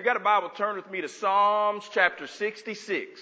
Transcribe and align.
you 0.00 0.06
got 0.06 0.16
a 0.16 0.20
Bible, 0.20 0.48
turn 0.48 0.76
with 0.76 0.90
me 0.90 1.02
to 1.02 1.08
Psalms 1.10 1.84
chapter 1.92 2.26
66. 2.26 3.20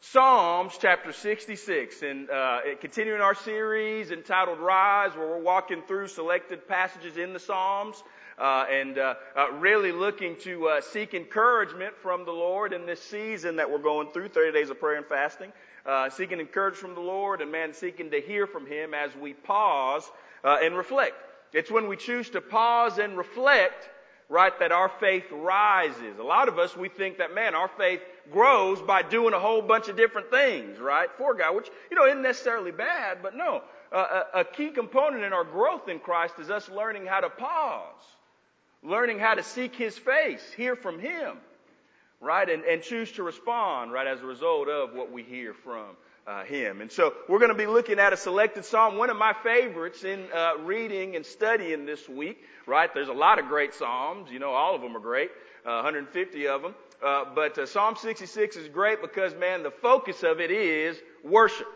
Psalms 0.00 0.76
chapter 0.80 1.12
66 1.12 2.02
and 2.02 2.28
uh, 2.28 2.58
continuing 2.80 3.20
our 3.20 3.36
series 3.36 4.10
entitled 4.10 4.58
Rise 4.58 5.14
where 5.14 5.28
we're 5.28 5.38
walking 5.38 5.80
through 5.86 6.08
selected 6.08 6.66
passages 6.66 7.18
in 7.18 7.32
the 7.32 7.38
Psalms 7.38 8.02
uh, 8.36 8.64
and 8.68 8.98
uh, 8.98 9.14
uh 9.36 9.52
really 9.52 9.92
looking 9.92 10.34
to 10.40 10.66
uh, 10.66 10.80
seek 10.80 11.14
encouragement 11.14 11.96
from 11.96 12.24
the 12.24 12.32
Lord 12.32 12.72
in 12.72 12.84
this 12.84 13.00
season 13.00 13.54
that 13.54 13.70
we're 13.70 13.78
going 13.78 14.10
through 14.10 14.30
30 14.30 14.50
days 14.50 14.70
of 14.70 14.80
prayer 14.80 14.96
and 14.96 15.06
fasting 15.06 15.52
uh, 15.86 16.10
seeking 16.10 16.40
encouragement 16.40 16.80
from 16.80 16.94
the 16.96 17.08
Lord 17.08 17.40
and 17.40 17.52
man 17.52 17.72
seeking 17.72 18.10
to 18.10 18.20
hear 18.20 18.48
from 18.48 18.66
Him 18.66 18.92
as 18.92 19.14
we 19.14 19.34
pause 19.34 20.10
and 20.42 20.76
reflect 20.76 21.14
it's 21.52 21.70
when 21.70 21.86
we 21.86 21.96
choose 21.96 22.28
to 22.30 22.40
pause 22.40 22.98
and 22.98 23.16
reflect 23.16 23.88
right, 24.32 24.58
that 24.60 24.72
our 24.72 24.88
faith 24.88 25.26
rises. 25.30 26.18
A 26.18 26.22
lot 26.22 26.48
of 26.48 26.58
us, 26.58 26.74
we 26.74 26.88
think 26.88 27.18
that, 27.18 27.34
man, 27.34 27.54
our 27.54 27.68
faith 27.68 28.00
grows 28.32 28.80
by 28.80 29.02
doing 29.02 29.34
a 29.34 29.38
whole 29.38 29.60
bunch 29.60 29.88
of 29.88 29.96
different 29.96 30.30
things, 30.30 30.78
right, 30.78 31.10
for 31.18 31.34
God, 31.34 31.54
which, 31.54 31.68
you 31.90 31.96
know, 31.98 32.06
isn't 32.06 32.22
necessarily 32.22 32.72
bad, 32.72 33.18
but 33.22 33.36
no. 33.36 33.62
Uh, 33.92 34.22
a, 34.32 34.40
a 34.40 34.44
key 34.44 34.70
component 34.70 35.22
in 35.22 35.34
our 35.34 35.44
growth 35.44 35.86
in 35.86 35.98
Christ 35.98 36.36
is 36.40 36.48
us 36.48 36.70
learning 36.70 37.04
how 37.04 37.20
to 37.20 37.28
pause, 37.28 38.02
learning 38.82 39.18
how 39.18 39.34
to 39.34 39.42
seek 39.42 39.76
His 39.76 39.98
face, 39.98 40.42
hear 40.56 40.76
from 40.76 40.98
Him, 40.98 41.36
right, 42.18 42.48
and, 42.48 42.64
and 42.64 42.82
choose 42.82 43.12
to 43.12 43.22
respond, 43.22 43.92
right, 43.92 44.06
as 44.06 44.22
a 44.22 44.26
result 44.26 44.66
of 44.66 44.94
what 44.94 45.12
we 45.12 45.22
hear 45.22 45.52
from 45.52 45.88
uh, 46.26 46.44
him. 46.44 46.80
And 46.80 46.90
so 46.90 47.14
we're 47.28 47.38
going 47.38 47.50
to 47.50 47.56
be 47.56 47.66
looking 47.66 47.98
at 47.98 48.12
a 48.12 48.16
selected 48.16 48.64
psalm, 48.64 48.96
one 48.96 49.10
of 49.10 49.16
my 49.16 49.34
favorites 49.42 50.04
in 50.04 50.26
uh, 50.32 50.52
reading 50.60 51.16
and 51.16 51.26
studying 51.26 51.84
this 51.84 52.08
week. 52.08 52.42
Right? 52.66 52.92
There's 52.92 53.08
a 53.08 53.12
lot 53.12 53.38
of 53.38 53.46
great 53.46 53.74
psalms. 53.74 54.30
You 54.30 54.38
know, 54.38 54.52
all 54.52 54.74
of 54.74 54.82
them 54.82 54.96
are 54.96 55.00
great. 55.00 55.30
Uh, 55.64 55.82
150 55.82 56.48
of 56.48 56.62
them. 56.62 56.74
Uh, 57.04 57.24
but 57.34 57.58
uh, 57.58 57.66
Psalm 57.66 57.96
66 57.96 58.56
is 58.56 58.68
great 58.68 59.00
because, 59.00 59.34
man, 59.34 59.62
the 59.62 59.70
focus 59.70 60.22
of 60.22 60.40
it 60.40 60.50
is 60.50 61.00
worship, 61.24 61.66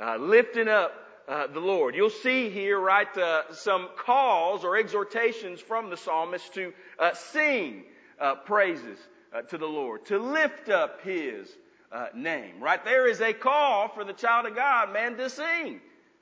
uh, 0.00 0.16
lifting 0.16 0.68
up 0.68 0.92
the 1.52 1.60
Lord. 1.60 1.94
You'll 1.94 2.10
see 2.10 2.50
here, 2.50 2.80
right, 2.80 3.06
some 3.52 3.88
calls 3.96 4.64
or 4.64 4.76
exhortations 4.76 5.60
from 5.60 5.88
the 5.88 5.96
psalmist 5.96 6.52
to 6.54 6.72
sing 7.14 7.84
praises 8.46 8.98
to 9.48 9.56
the 9.56 9.66
Lord, 9.66 10.06
to 10.06 10.18
lift 10.18 10.70
up 10.70 11.02
His 11.02 11.48
uh, 11.92 12.06
name, 12.14 12.60
right? 12.60 12.84
There 12.84 13.08
is 13.08 13.20
a 13.20 13.32
call 13.32 13.88
for 13.88 14.04
the 14.04 14.12
child 14.12 14.46
of 14.46 14.54
God, 14.54 14.92
man, 14.92 15.16
to 15.16 15.30
sing. 15.30 15.80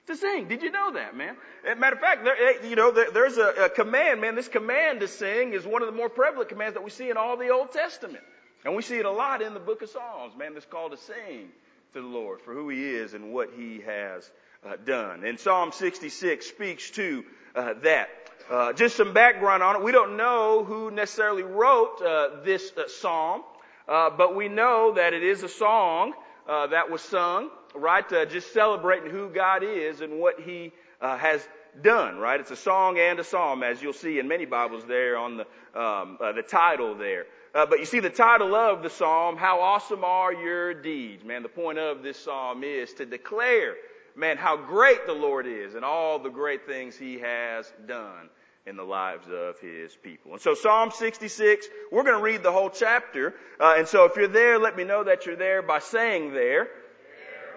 To 0.08 0.16
sing. 0.16 0.48
Did 0.48 0.62
you 0.62 0.70
know 0.70 0.94
that, 0.94 1.14
man? 1.14 1.36
Matter 1.76 1.96
of 1.96 2.00
fact, 2.00 2.24
there, 2.24 2.34
eh, 2.34 2.66
you 2.66 2.76
know, 2.76 2.90
there, 2.90 3.10
there's 3.10 3.36
a, 3.36 3.64
a 3.64 3.68
command, 3.68 4.22
man. 4.22 4.36
This 4.36 4.48
command 4.48 5.00
to 5.00 5.08
sing 5.08 5.52
is 5.52 5.66
one 5.66 5.82
of 5.82 5.86
the 5.86 5.92
more 5.92 6.08
prevalent 6.08 6.48
commands 6.48 6.74
that 6.74 6.82
we 6.82 6.88
see 6.88 7.10
in 7.10 7.18
all 7.18 7.36
the 7.36 7.50
Old 7.50 7.72
Testament. 7.72 8.24
And 8.64 8.74
we 8.74 8.80
see 8.80 8.96
it 8.96 9.04
a 9.04 9.10
lot 9.10 9.42
in 9.42 9.52
the 9.52 9.60
book 9.60 9.82
of 9.82 9.90
Psalms, 9.90 10.34
man, 10.34 10.54
this 10.54 10.64
call 10.64 10.88
to 10.88 10.96
sing 10.96 11.50
to 11.92 12.00
the 12.00 12.06
Lord 12.06 12.40
for 12.40 12.54
who 12.54 12.70
He 12.70 12.86
is 12.86 13.12
and 13.12 13.34
what 13.34 13.50
He 13.54 13.82
has 13.82 14.30
uh, 14.66 14.76
done. 14.82 15.24
And 15.24 15.38
Psalm 15.38 15.72
66 15.72 16.46
speaks 16.46 16.90
to 16.92 17.24
uh, 17.54 17.74
that. 17.82 18.08
Uh, 18.48 18.72
just 18.72 18.96
some 18.96 19.12
background 19.12 19.62
on 19.62 19.76
it. 19.76 19.82
We 19.82 19.92
don't 19.92 20.16
know 20.16 20.64
who 20.64 20.90
necessarily 20.90 21.42
wrote 21.42 22.00
uh, 22.00 22.42
this 22.44 22.72
uh, 22.78 22.84
psalm. 22.88 23.42
Uh, 23.86 24.08
but 24.08 24.34
we 24.34 24.48
know 24.48 24.94
that 24.94 25.12
it 25.12 25.22
is 25.22 25.42
a 25.42 25.50
song 25.50 26.14
that 26.46 26.90
was 26.90 27.02
sung, 27.02 27.50
right? 27.74 28.10
Uh, 28.12 28.24
just 28.24 28.52
celebrating 28.52 29.10
who 29.10 29.30
God 29.30 29.62
is 29.62 30.00
and 30.00 30.20
what 30.20 30.40
He 30.40 30.72
uh, 31.00 31.16
has 31.18 31.46
done, 31.82 32.18
right? 32.18 32.40
It's 32.40 32.50
a 32.50 32.56
song 32.56 32.98
and 32.98 33.18
a 33.18 33.24
psalm, 33.24 33.62
as 33.62 33.80
you'll 33.82 33.92
see 33.92 34.18
in 34.18 34.28
many 34.28 34.46
Bibles 34.46 34.84
there 34.86 35.16
on 35.16 35.38
the 35.38 35.80
um, 35.80 36.18
uh, 36.20 36.32
the 36.32 36.42
title 36.42 36.94
there. 36.94 37.26
but 37.52 37.78
you 37.78 37.84
see 37.84 38.00
the 38.00 38.10
title 38.10 38.54
of 38.54 38.82
the 38.82 38.90
psalm, 38.90 39.36
"How 39.36 39.60
awesome 39.60 40.04
are 40.04 40.32
your 40.32 40.74
deeds?" 40.74 41.24
Man, 41.24 41.42
the 41.42 41.48
point 41.48 41.78
of 41.78 42.02
this 42.02 42.18
psalm 42.18 42.64
is 42.64 42.92
to 42.94 43.06
declare, 43.06 43.74
man, 44.16 44.36
how 44.36 44.56
great 44.56 45.06
the 45.06 45.12
Lord 45.12 45.46
is 45.46 45.74
and 45.74 45.84
all 45.84 46.18
the 46.18 46.30
great 46.30 46.66
things 46.66 46.96
He 46.96 47.18
has 47.18 47.72
done 47.86 48.28
in 48.68 48.76
the 48.76 48.84
lives 48.84 49.26
of 49.28 49.58
his 49.60 49.94
people. 49.96 50.32
And 50.32 50.40
so 50.40 50.54
Psalm 50.54 50.90
66, 50.90 51.66
we're 51.90 52.02
going 52.02 52.16
to 52.16 52.22
read 52.22 52.42
the 52.42 52.52
whole 52.52 52.68
chapter. 52.68 53.34
Uh, 53.58 53.76
and 53.78 53.88
so 53.88 54.04
if 54.04 54.16
you're 54.16 54.28
there, 54.28 54.58
let 54.58 54.76
me 54.76 54.84
know 54.84 55.04
that 55.04 55.24
you're 55.24 55.36
there 55.36 55.62
by 55.62 55.78
saying 55.78 56.34
there. 56.34 56.68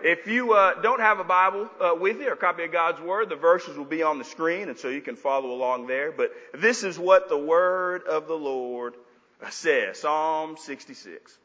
If 0.04 0.28
you 0.28 0.54
uh, 0.54 0.82
don't 0.82 1.00
have 1.00 1.20
a 1.20 1.24
Bible 1.24 1.70
uh, 1.80 1.96
with 1.96 2.20
you 2.20 2.30
or 2.30 2.34
a 2.34 2.38
copy 2.38 2.64
of 2.64 2.72
God's 2.72 3.00
Word, 3.02 3.30
the 3.30 3.36
verses 3.36 3.78
will 3.78 3.86
be 3.86 4.04
on 4.04 4.18
the 4.18 4.24
screen, 4.24 4.70
and 4.70 4.78
so 4.78 4.90
you 4.90 5.02
can 5.02 5.16
follow 5.16 5.52
along 5.52 5.88
there. 5.88 6.12
But 6.12 6.32
this 6.54 6.84
is 6.84 6.98
what 6.98 7.30
the 7.30 7.38
Word 7.38 8.04
of 8.04 8.28
the 8.28 8.38
Lord 8.38 8.96
says. 9.50 10.00
Psalm 10.00 10.58
66 10.58 11.38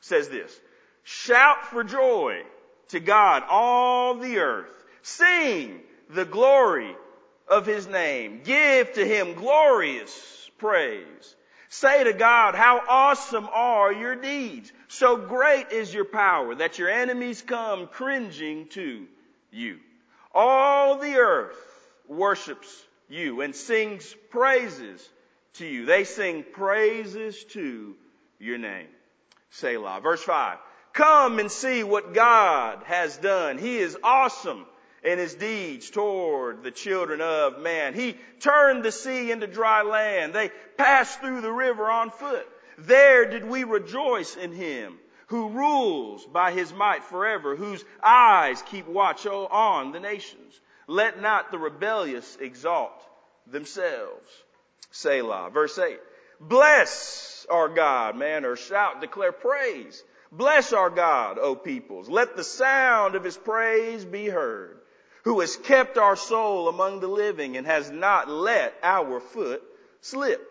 says 0.00 0.28
this: 0.28 0.58
Shout 1.04 1.66
for 1.66 1.84
joy 1.84 2.42
to 2.88 3.00
God, 3.00 3.42
all 3.48 4.14
the 4.16 4.38
earth. 4.38 4.72
Sing 5.02 5.80
the 6.10 6.24
glory 6.24 6.94
of 7.48 7.66
his 7.66 7.86
name. 7.86 8.42
Give 8.44 8.92
to 8.92 9.04
him 9.04 9.34
glorious 9.34 10.50
praise. 10.58 11.36
Say 11.72 12.04
to 12.04 12.12
God, 12.12 12.54
how 12.54 12.82
awesome 12.86 13.48
are 13.50 13.90
your 13.90 14.14
deeds. 14.14 14.70
So 14.88 15.16
great 15.16 15.72
is 15.72 15.92
your 15.92 16.04
power 16.04 16.54
that 16.56 16.78
your 16.78 16.90
enemies 16.90 17.40
come 17.40 17.86
cringing 17.86 18.68
to 18.72 19.06
you. 19.50 19.78
All 20.34 20.98
the 20.98 21.14
earth 21.14 21.56
worships 22.08 22.68
you 23.08 23.40
and 23.40 23.56
sings 23.56 24.14
praises 24.28 25.08
to 25.54 25.66
you. 25.66 25.86
They 25.86 26.04
sing 26.04 26.44
praises 26.52 27.42
to 27.52 27.96
your 28.38 28.58
name. 28.58 28.88
Selah. 29.52 30.00
Verse 30.02 30.22
5. 30.22 30.58
Come 30.92 31.38
and 31.38 31.50
see 31.50 31.84
what 31.84 32.12
God 32.12 32.82
has 32.84 33.16
done. 33.16 33.56
He 33.56 33.78
is 33.78 33.96
awesome 34.04 34.66
in 35.02 35.18
his 35.18 35.34
deeds 35.34 35.90
toward 35.90 36.62
the 36.62 36.70
children 36.70 37.20
of 37.20 37.60
man. 37.60 37.94
He 37.94 38.16
turned 38.40 38.84
the 38.84 38.92
sea 38.92 39.30
into 39.30 39.46
dry 39.46 39.82
land. 39.82 40.32
They 40.32 40.50
passed 40.76 41.20
through 41.20 41.40
the 41.40 41.52
river 41.52 41.90
on 41.90 42.10
foot. 42.10 42.46
There 42.78 43.28
did 43.28 43.44
we 43.44 43.64
rejoice 43.64 44.36
in 44.36 44.52
him 44.52 44.98
who 45.26 45.48
rules 45.48 46.24
by 46.26 46.52
his 46.52 46.72
might 46.72 47.04
forever, 47.04 47.56
whose 47.56 47.84
eyes 48.02 48.62
keep 48.62 48.86
watch 48.86 49.26
on 49.26 49.92
the 49.92 50.00
nations. 50.00 50.60
Let 50.86 51.20
not 51.20 51.50
the 51.50 51.58
rebellious 51.58 52.36
exalt 52.40 52.92
themselves. 53.46 54.30
Selah. 54.90 55.50
Verse 55.50 55.78
8. 55.78 55.98
Bless 56.40 57.46
our 57.50 57.68
God, 57.68 58.16
man, 58.16 58.44
or 58.44 58.56
shout, 58.56 59.00
declare 59.00 59.32
praise. 59.32 60.02
Bless 60.30 60.72
our 60.72 60.90
God, 60.90 61.38
O 61.38 61.54
peoples. 61.54 62.08
Let 62.08 62.36
the 62.36 62.44
sound 62.44 63.14
of 63.14 63.24
his 63.24 63.36
praise 63.36 64.04
be 64.04 64.26
heard 64.26 64.81
who 65.22 65.40
has 65.40 65.56
kept 65.56 65.98
our 65.98 66.16
soul 66.16 66.68
among 66.68 67.00
the 67.00 67.08
living 67.08 67.56
and 67.56 67.66
has 67.66 67.90
not 67.90 68.28
let 68.28 68.74
our 68.82 69.20
foot 69.20 69.62
slip. 70.00 70.48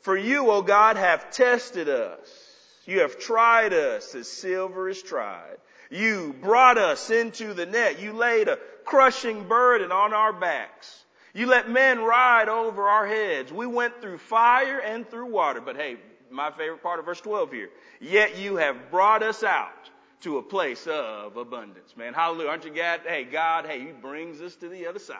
For 0.00 0.16
you, 0.16 0.50
O 0.50 0.62
God, 0.62 0.96
have 0.96 1.30
tested 1.30 1.88
us. 1.88 2.52
You 2.86 3.00
have 3.00 3.18
tried 3.18 3.72
us 3.72 4.14
as 4.14 4.28
silver 4.28 4.88
is 4.88 5.02
tried. 5.02 5.56
You 5.90 6.34
brought 6.42 6.76
us 6.76 7.10
into 7.10 7.54
the 7.54 7.66
net. 7.66 8.00
You 8.00 8.12
laid 8.12 8.48
a 8.48 8.58
crushing 8.84 9.44
burden 9.44 9.92
on 9.92 10.12
our 10.12 10.32
backs. 10.32 11.04
You 11.32 11.46
let 11.46 11.68
men 11.68 12.00
ride 12.00 12.48
over 12.48 12.82
our 12.82 13.06
heads. 13.06 13.52
We 13.52 13.66
went 13.66 14.00
through 14.00 14.18
fire 14.18 14.78
and 14.78 15.08
through 15.08 15.26
water. 15.26 15.60
But 15.60 15.76
hey, 15.76 15.96
my 16.30 16.50
favorite 16.50 16.82
part 16.82 16.98
of 16.98 17.06
verse 17.06 17.20
12 17.20 17.52
here. 17.52 17.70
Yet 18.00 18.38
you 18.38 18.56
have 18.56 18.90
brought 18.90 19.22
us 19.22 19.42
out 19.42 19.90
to 20.24 20.38
a 20.38 20.42
place 20.42 20.86
of 20.86 21.36
abundance, 21.36 21.94
man. 21.96 22.14
Hallelujah. 22.14 22.48
Aren't 22.48 22.64
you 22.64 22.72
glad? 22.72 23.02
Hey, 23.06 23.24
God, 23.24 23.66
hey, 23.66 23.80
He 23.80 23.92
brings 23.92 24.40
us 24.40 24.56
to 24.56 24.68
the 24.70 24.86
other 24.86 24.98
side. 24.98 25.18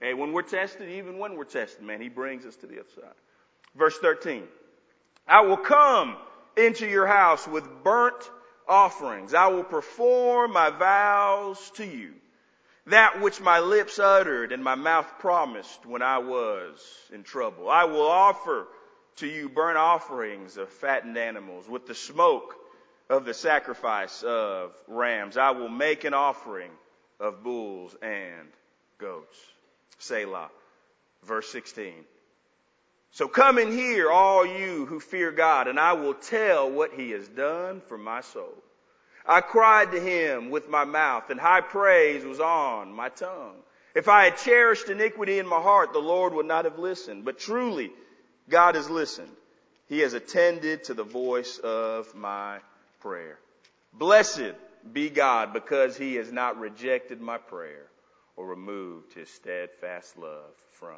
Hey, 0.00 0.14
when 0.14 0.32
we're 0.32 0.42
tested, 0.42 0.88
even 0.90 1.18
when 1.18 1.36
we're 1.36 1.44
tested, 1.44 1.82
man, 1.84 2.00
He 2.00 2.08
brings 2.08 2.44
us 2.44 2.56
to 2.56 2.66
the 2.66 2.80
other 2.80 2.90
side. 2.94 3.14
Verse 3.76 3.96
13. 3.98 4.42
I 5.28 5.42
will 5.42 5.56
come 5.56 6.16
into 6.56 6.88
your 6.88 7.06
house 7.06 7.46
with 7.46 7.64
burnt 7.84 8.30
offerings. 8.68 9.32
I 9.32 9.46
will 9.46 9.62
perform 9.62 10.52
my 10.52 10.70
vows 10.70 11.70
to 11.76 11.86
you. 11.86 12.14
That 12.86 13.20
which 13.20 13.40
my 13.40 13.60
lips 13.60 14.00
uttered 14.00 14.50
and 14.50 14.64
my 14.64 14.74
mouth 14.74 15.20
promised 15.20 15.86
when 15.86 16.02
I 16.02 16.18
was 16.18 16.84
in 17.12 17.22
trouble. 17.22 17.70
I 17.70 17.84
will 17.84 18.08
offer 18.08 18.66
to 19.16 19.28
you 19.28 19.48
burnt 19.48 19.78
offerings 19.78 20.56
of 20.56 20.68
fattened 20.68 21.16
animals 21.16 21.68
with 21.68 21.86
the 21.86 21.94
smoke 21.94 22.56
of 23.08 23.24
the 23.24 23.34
sacrifice 23.34 24.22
of 24.22 24.72
rams. 24.88 25.36
I 25.36 25.50
will 25.50 25.68
make 25.68 26.04
an 26.04 26.14
offering 26.14 26.70
of 27.20 27.42
bulls 27.42 27.94
and 28.02 28.48
goats. 28.98 29.38
Selah. 29.98 30.50
Verse 31.24 31.50
16. 31.50 31.92
So 33.12 33.28
come 33.28 33.58
in 33.58 33.70
here, 33.70 34.10
all 34.10 34.46
you 34.46 34.86
who 34.86 34.98
fear 34.98 35.30
God, 35.32 35.68
and 35.68 35.78
I 35.78 35.92
will 35.92 36.14
tell 36.14 36.70
what 36.70 36.94
he 36.94 37.10
has 37.10 37.28
done 37.28 37.82
for 37.86 37.98
my 37.98 38.22
soul. 38.22 38.54
I 39.26 39.40
cried 39.40 39.92
to 39.92 40.00
him 40.00 40.50
with 40.50 40.68
my 40.68 40.84
mouth, 40.84 41.30
and 41.30 41.38
high 41.38 41.60
praise 41.60 42.24
was 42.24 42.40
on 42.40 42.92
my 42.92 43.10
tongue. 43.10 43.56
If 43.94 44.08
I 44.08 44.24
had 44.24 44.38
cherished 44.38 44.88
iniquity 44.88 45.38
in 45.38 45.46
my 45.46 45.60
heart, 45.60 45.92
the 45.92 45.98
Lord 45.98 46.32
would 46.32 46.46
not 46.46 46.64
have 46.64 46.78
listened. 46.78 47.24
But 47.24 47.38
truly, 47.38 47.92
God 48.48 48.74
has 48.74 48.88
listened. 48.88 49.30
He 49.88 50.00
has 50.00 50.14
attended 50.14 50.84
to 50.84 50.94
the 50.94 51.04
voice 51.04 51.58
of 51.58 52.14
my 52.14 52.58
prayer. 53.02 53.38
Blessed 53.92 54.54
be 54.92 55.10
God 55.10 55.52
because 55.52 55.96
he 55.96 56.14
has 56.14 56.32
not 56.32 56.58
rejected 56.58 57.20
my 57.20 57.36
prayer 57.36 57.86
or 58.36 58.46
removed 58.46 59.12
his 59.12 59.28
steadfast 59.28 60.16
love 60.16 60.54
from 60.70 60.96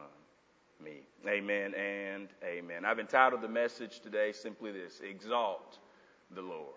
me. 0.82 1.00
Amen 1.26 1.74
and 1.74 2.28
amen. 2.44 2.84
I've 2.84 2.98
entitled 2.98 3.40
the 3.40 3.48
message 3.48 4.00
today 4.00 4.32
simply 4.32 4.70
this 4.70 5.00
Exalt 5.00 5.78
the 6.34 6.42
Lord. 6.42 6.74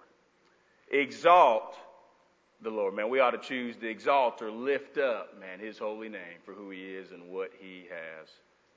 Exalt 0.91 1.75
the 2.61 2.69
Lord. 2.69 2.95
Man, 2.95 3.09
we 3.09 3.19
ought 3.19 3.31
to 3.31 3.37
choose 3.37 3.75
to 3.77 3.87
exalt 3.87 4.41
or 4.41 4.49
lift 4.49 4.97
up, 4.97 5.39
man, 5.39 5.59
his 5.59 5.77
holy 5.77 6.09
name 6.09 6.39
for 6.45 6.53
who 6.53 6.69
he 6.69 6.79
is 6.79 7.11
and 7.11 7.29
what 7.29 7.51
he 7.59 7.85
has 7.89 8.29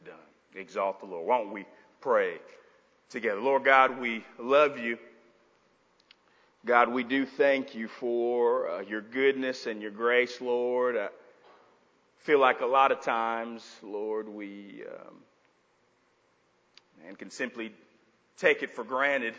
done. 0.04 0.14
Exalt 0.54 1.00
the 1.00 1.06
Lord. 1.06 1.26
Why 1.26 1.38
don't 1.38 1.52
we 1.52 1.64
pray 2.00 2.34
together? 3.08 3.40
Lord 3.40 3.64
God, 3.64 3.98
we 4.00 4.24
love 4.38 4.78
you. 4.78 4.98
God, 6.66 6.92
we 6.92 7.04
do 7.04 7.24
thank 7.24 7.74
you 7.74 7.88
for 7.88 8.68
uh, 8.68 8.80
your 8.82 9.00
goodness 9.00 9.64
and 9.64 9.80
your 9.80 9.90
grace, 9.90 10.42
Lord. 10.42 10.94
I 10.94 11.08
feel 12.18 12.38
like 12.38 12.60
a 12.60 12.66
lot 12.66 12.92
of 12.92 13.00
times, 13.00 13.64
Lord, 13.82 14.28
we 14.28 14.82
um, 14.86 15.14
and 17.08 17.18
can 17.18 17.30
simply 17.30 17.72
take 18.36 18.62
it 18.62 18.74
for 18.74 18.84
granted 18.84 19.32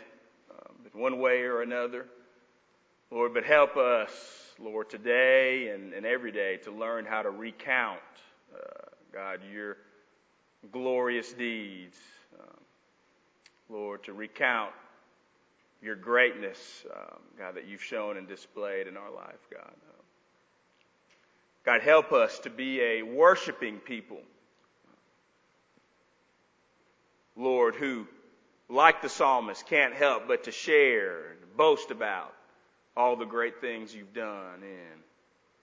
um, 0.50 0.74
in 0.92 1.00
one 1.00 1.20
way 1.20 1.42
or 1.42 1.62
another. 1.62 2.06
Lord, 3.12 3.32
but 3.34 3.44
help 3.44 3.76
us, 3.76 4.10
Lord, 4.58 4.90
today 4.90 5.68
and, 5.68 5.92
and 5.92 6.04
every 6.04 6.32
day 6.32 6.56
to 6.64 6.72
learn 6.72 7.04
how 7.04 7.22
to 7.22 7.30
recount, 7.30 8.00
uh, 8.52 8.88
God, 9.12 9.38
your 9.52 9.76
glorious 10.72 11.32
deeds. 11.32 11.96
Um, 12.36 12.58
Lord, 13.68 14.02
to 14.04 14.12
recount 14.12 14.72
your 15.82 15.96
greatness, 15.96 16.58
um, 16.94 17.18
God, 17.38 17.56
that 17.56 17.66
you've 17.66 17.82
shown 17.82 18.16
and 18.16 18.28
displayed 18.28 18.86
in 18.86 18.96
our 18.96 19.10
life, 19.10 19.40
God. 19.50 19.72
God, 21.64 21.80
help 21.80 22.12
us 22.12 22.40
to 22.40 22.50
be 22.50 22.80
a 22.80 23.02
worshiping 23.02 23.78
people. 23.78 24.20
Lord, 27.36 27.76
who, 27.76 28.06
like 28.68 29.00
the 29.00 29.08
psalmist, 29.08 29.66
can't 29.66 29.94
help 29.94 30.26
but 30.26 30.44
to 30.44 30.50
share 30.50 31.30
and 31.30 31.56
boast 31.56 31.90
about 31.90 32.34
all 32.96 33.16
the 33.16 33.24
great 33.24 33.60
things 33.60 33.94
you've 33.94 34.12
done 34.12 34.62
in 34.62 35.00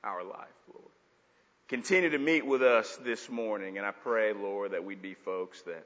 our 0.03 0.23
life, 0.23 0.47
Lord. 0.73 0.91
Continue 1.67 2.09
to 2.11 2.17
meet 2.17 2.45
with 2.45 2.63
us 2.63 2.97
this 3.03 3.29
morning, 3.29 3.77
and 3.77 3.85
I 3.85 3.91
pray, 3.91 4.33
Lord, 4.33 4.71
that 4.71 4.83
we'd 4.83 5.01
be 5.01 5.13
folks 5.13 5.61
that 5.63 5.85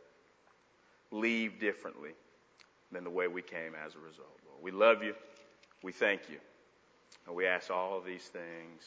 leave 1.11 1.59
differently 1.59 2.11
than 2.93 3.03
the 3.03 3.09
way 3.09 3.27
we 3.27 3.41
came 3.41 3.73
as 3.85 3.95
a 3.95 3.99
result. 3.99 4.39
Lord. 4.47 4.63
We 4.63 4.71
love 4.71 5.03
you. 5.03 5.13
We 5.81 5.91
thank 5.91 6.21
you. 6.29 6.37
And 7.27 7.35
we 7.35 7.45
ask 7.45 7.69
all 7.69 7.97
of 7.97 8.05
these 8.05 8.23
things 8.23 8.83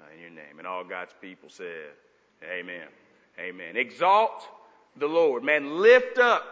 uh, 0.00 0.04
in 0.14 0.20
your 0.20 0.30
name. 0.30 0.58
And 0.58 0.66
all 0.66 0.84
God's 0.84 1.14
people 1.20 1.48
said, 1.48 1.90
Amen. 2.42 2.86
Amen. 3.38 3.76
Exalt 3.76 4.46
the 4.96 5.06
Lord. 5.06 5.42
Man, 5.42 5.80
lift 5.80 6.18
up 6.18 6.44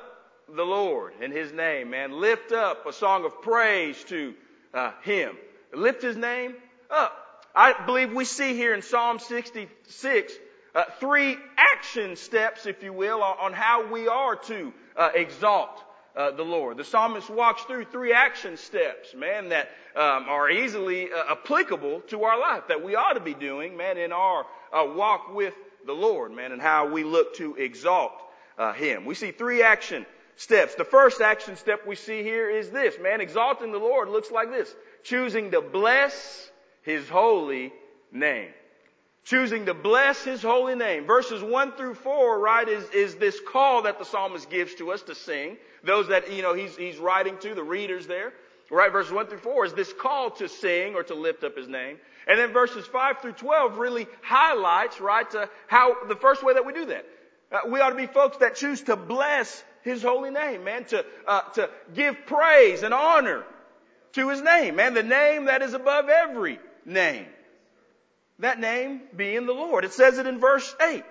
the 0.49 0.65
Lord 0.65 1.13
in 1.21 1.31
His 1.31 1.53
name. 1.53 1.91
Man, 1.91 2.21
lift 2.21 2.53
up 2.53 2.87
a 2.87 2.93
song 2.93 3.25
of 3.25 3.41
praise 3.43 4.03
to 4.05 4.35
uh, 4.75 4.93
Him. 5.03 5.37
Lift 5.73 6.03
His 6.03 6.17
name 6.17 6.55
up. 6.91 7.17
I 7.55 7.85
believe 7.85 8.13
we 8.13 8.25
see 8.25 8.55
here 8.55 8.75
in 8.75 8.83
Psalm 8.83 9.19
66 9.19 10.33
uh, 10.75 10.85
three 11.01 11.37
action 11.57 12.17
steps, 12.17 12.67
if 12.67 12.83
you 12.83 12.93
will, 12.93 13.23
on, 13.23 13.37
on 13.39 13.53
how 13.53 13.91
we 13.93 14.09
are 14.09 14.37
to 14.37 14.73
uh, 14.97 15.11
exalt 15.15 15.85
uh, 16.17 16.31
the 16.33 16.43
Lord. 16.43 16.77
The 16.77 16.85
psalmist 16.85 17.31
walks 17.31 17.63
through 17.63 17.87
three 17.87 18.13
action 18.13 18.57
steps, 18.57 19.15
man, 19.15 19.51
that 19.51 19.71
um, 19.97 20.29
are 20.29 20.51
easily 20.51 21.13
uh, 21.13 21.33
applicable 21.33 22.01
to 22.09 22.25
our 22.25 22.39
life 22.39 22.65
that 22.69 22.85
we 22.85 22.95
ought 22.95 23.15
to 23.15 23.21
be 23.21 23.35
doing, 23.35 23.77
man, 23.77 23.99
in 23.99 24.13
our 24.13 24.47
uh, 24.73 24.87
walk 24.95 25.35
with 25.35 25.55
the 25.87 25.93
Lord, 25.93 26.33
man, 26.33 26.53
and 26.53 26.61
how 26.61 26.89
we 26.89 27.05
look 27.05 27.37
to 27.37 27.57
exalt 27.57 28.13
uh, 28.59 28.73
Him. 28.73 29.05
We 29.05 29.15
see 29.15 29.33
three 29.33 29.63
action 29.63 30.07
steps. 30.37 30.75
The 30.75 30.85
first 30.85 31.21
action 31.21 31.57
step 31.57 31.87
we 31.87 31.97
see 31.97 32.23
here 32.23 32.51
is 32.51 32.71
this, 32.71 32.97
man, 33.01 33.21
exalting 33.21 33.73
the 33.73 33.79
Lord 33.79 34.09
looks 34.09 34.31
like 34.31 34.51
this: 34.51 34.75
choosing 35.03 35.51
to 35.53 35.61
bless 35.61 36.51
His 36.83 37.09
holy 37.09 37.73
name 38.13 38.53
choosing 39.25 39.67
to 39.67 39.75
bless 39.75 40.23
his 40.25 40.43
holy 40.43 40.75
name. 40.75 41.07
Verses 41.07 41.43
1 41.43 41.73
through 41.73 41.95
4, 41.95 42.39
right, 42.39 42.69
is, 42.69 42.89
is 42.91 43.15
this 43.17 43.39
call 43.41 43.83
that 43.83 43.99
the 43.99 44.05
psalmist 44.05 44.51
gives 44.51 44.75
to 44.77 44.91
us 44.93 45.03
to 45.03 45.15
sing. 45.15 45.57
Those 45.85 46.09
that, 46.09 46.33
you 46.33 46.43
know, 46.43 46.55
he's, 46.55 46.77
he's 46.77 46.99
writing 46.99 47.39
to, 47.39 47.55
the 47.55 47.63
readers 47.63 48.07
there. 48.07 48.33
Right, 48.71 48.91
verses 48.91 49.13
1 49.13 49.27
through 49.27 49.39
4 49.39 49.67
is 49.67 49.75
this 49.75 49.93
call 49.93 50.31
to 50.31 50.49
sing 50.49 50.95
or 50.95 51.03
to 51.03 51.15
lift 51.15 51.45
up 51.45 51.57
his 51.57 51.69
name. 51.69 51.99
And 52.27 52.39
then 52.39 52.53
verses 52.53 52.87
5 52.87 53.21
through 53.21 53.33
12 53.33 53.77
really 53.77 54.07
highlights, 54.23 54.99
right, 54.99 55.31
to 55.33 55.51
how, 55.67 56.05
the 56.07 56.17
first 56.17 56.43
way 56.43 56.55
that 56.55 56.65
we 56.65 56.73
do 56.73 56.87
that. 56.87 57.05
Uh, 57.51 57.59
we 57.69 57.81
ought 57.81 57.91
to 57.91 57.97
be 57.97 58.07
folks 58.07 58.39
that 58.39 58.55
choose 58.55 58.81
to 58.83 58.97
bless 58.97 59.63
his 59.83 60.03
holy 60.03 60.31
name, 60.31 60.65
man, 60.65 60.85
to, 60.87 61.05
uh, 61.27 61.43
to 61.51 61.69
give 61.95 62.17
praise 62.25 62.83
and 62.83 62.95
honor 62.95 63.45
to 64.13 64.29
his 64.31 64.41
name, 64.41 64.77
man, 64.77 64.95
the 64.95 65.03
name 65.03 65.47
that 65.47 65.61
is 65.61 65.75
above 65.75 66.09
every 66.09 66.59
name. 66.87 67.27
That 68.43 68.59
name 68.59 69.01
being 69.15 69.47
the 69.47 69.53
Lord. 69.53 69.85
It 69.85 69.93
says 69.93 70.19
it 70.19 70.27
in 70.27 70.41
verse 70.41 70.75
8. 70.81 71.05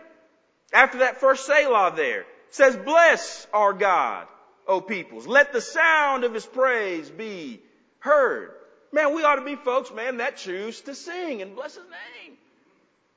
After 0.73 0.99
that 0.99 1.21
first 1.21 1.45
Selah 1.45 1.93
there, 1.95 2.25
says, 2.49 2.75
bless 2.75 3.47
our 3.53 3.71
God, 3.71 4.27
O 4.67 4.81
peoples. 4.81 5.27
Let 5.27 5.53
the 5.53 5.61
sound 5.61 6.25
of 6.25 6.33
his 6.33 6.45
praise 6.45 7.09
be 7.09 7.61
heard. 7.99 8.51
Man, 8.91 9.15
we 9.15 9.23
ought 9.23 9.37
to 9.37 9.45
be 9.45 9.55
folks, 9.55 9.93
man, 9.93 10.17
that 10.17 10.35
choose 10.35 10.81
to 10.81 10.93
sing 10.93 11.41
and 11.41 11.55
bless 11.55 11.75
his 11.75 11.85
name. 11.85 12.35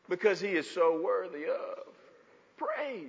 Because 0.09 0.41
he 0.41 0.51
is 0.51 0.71
so 0.71 1.01
worthy 1.03 1.47
of 1.47 1.85
praise. 2.57 3.09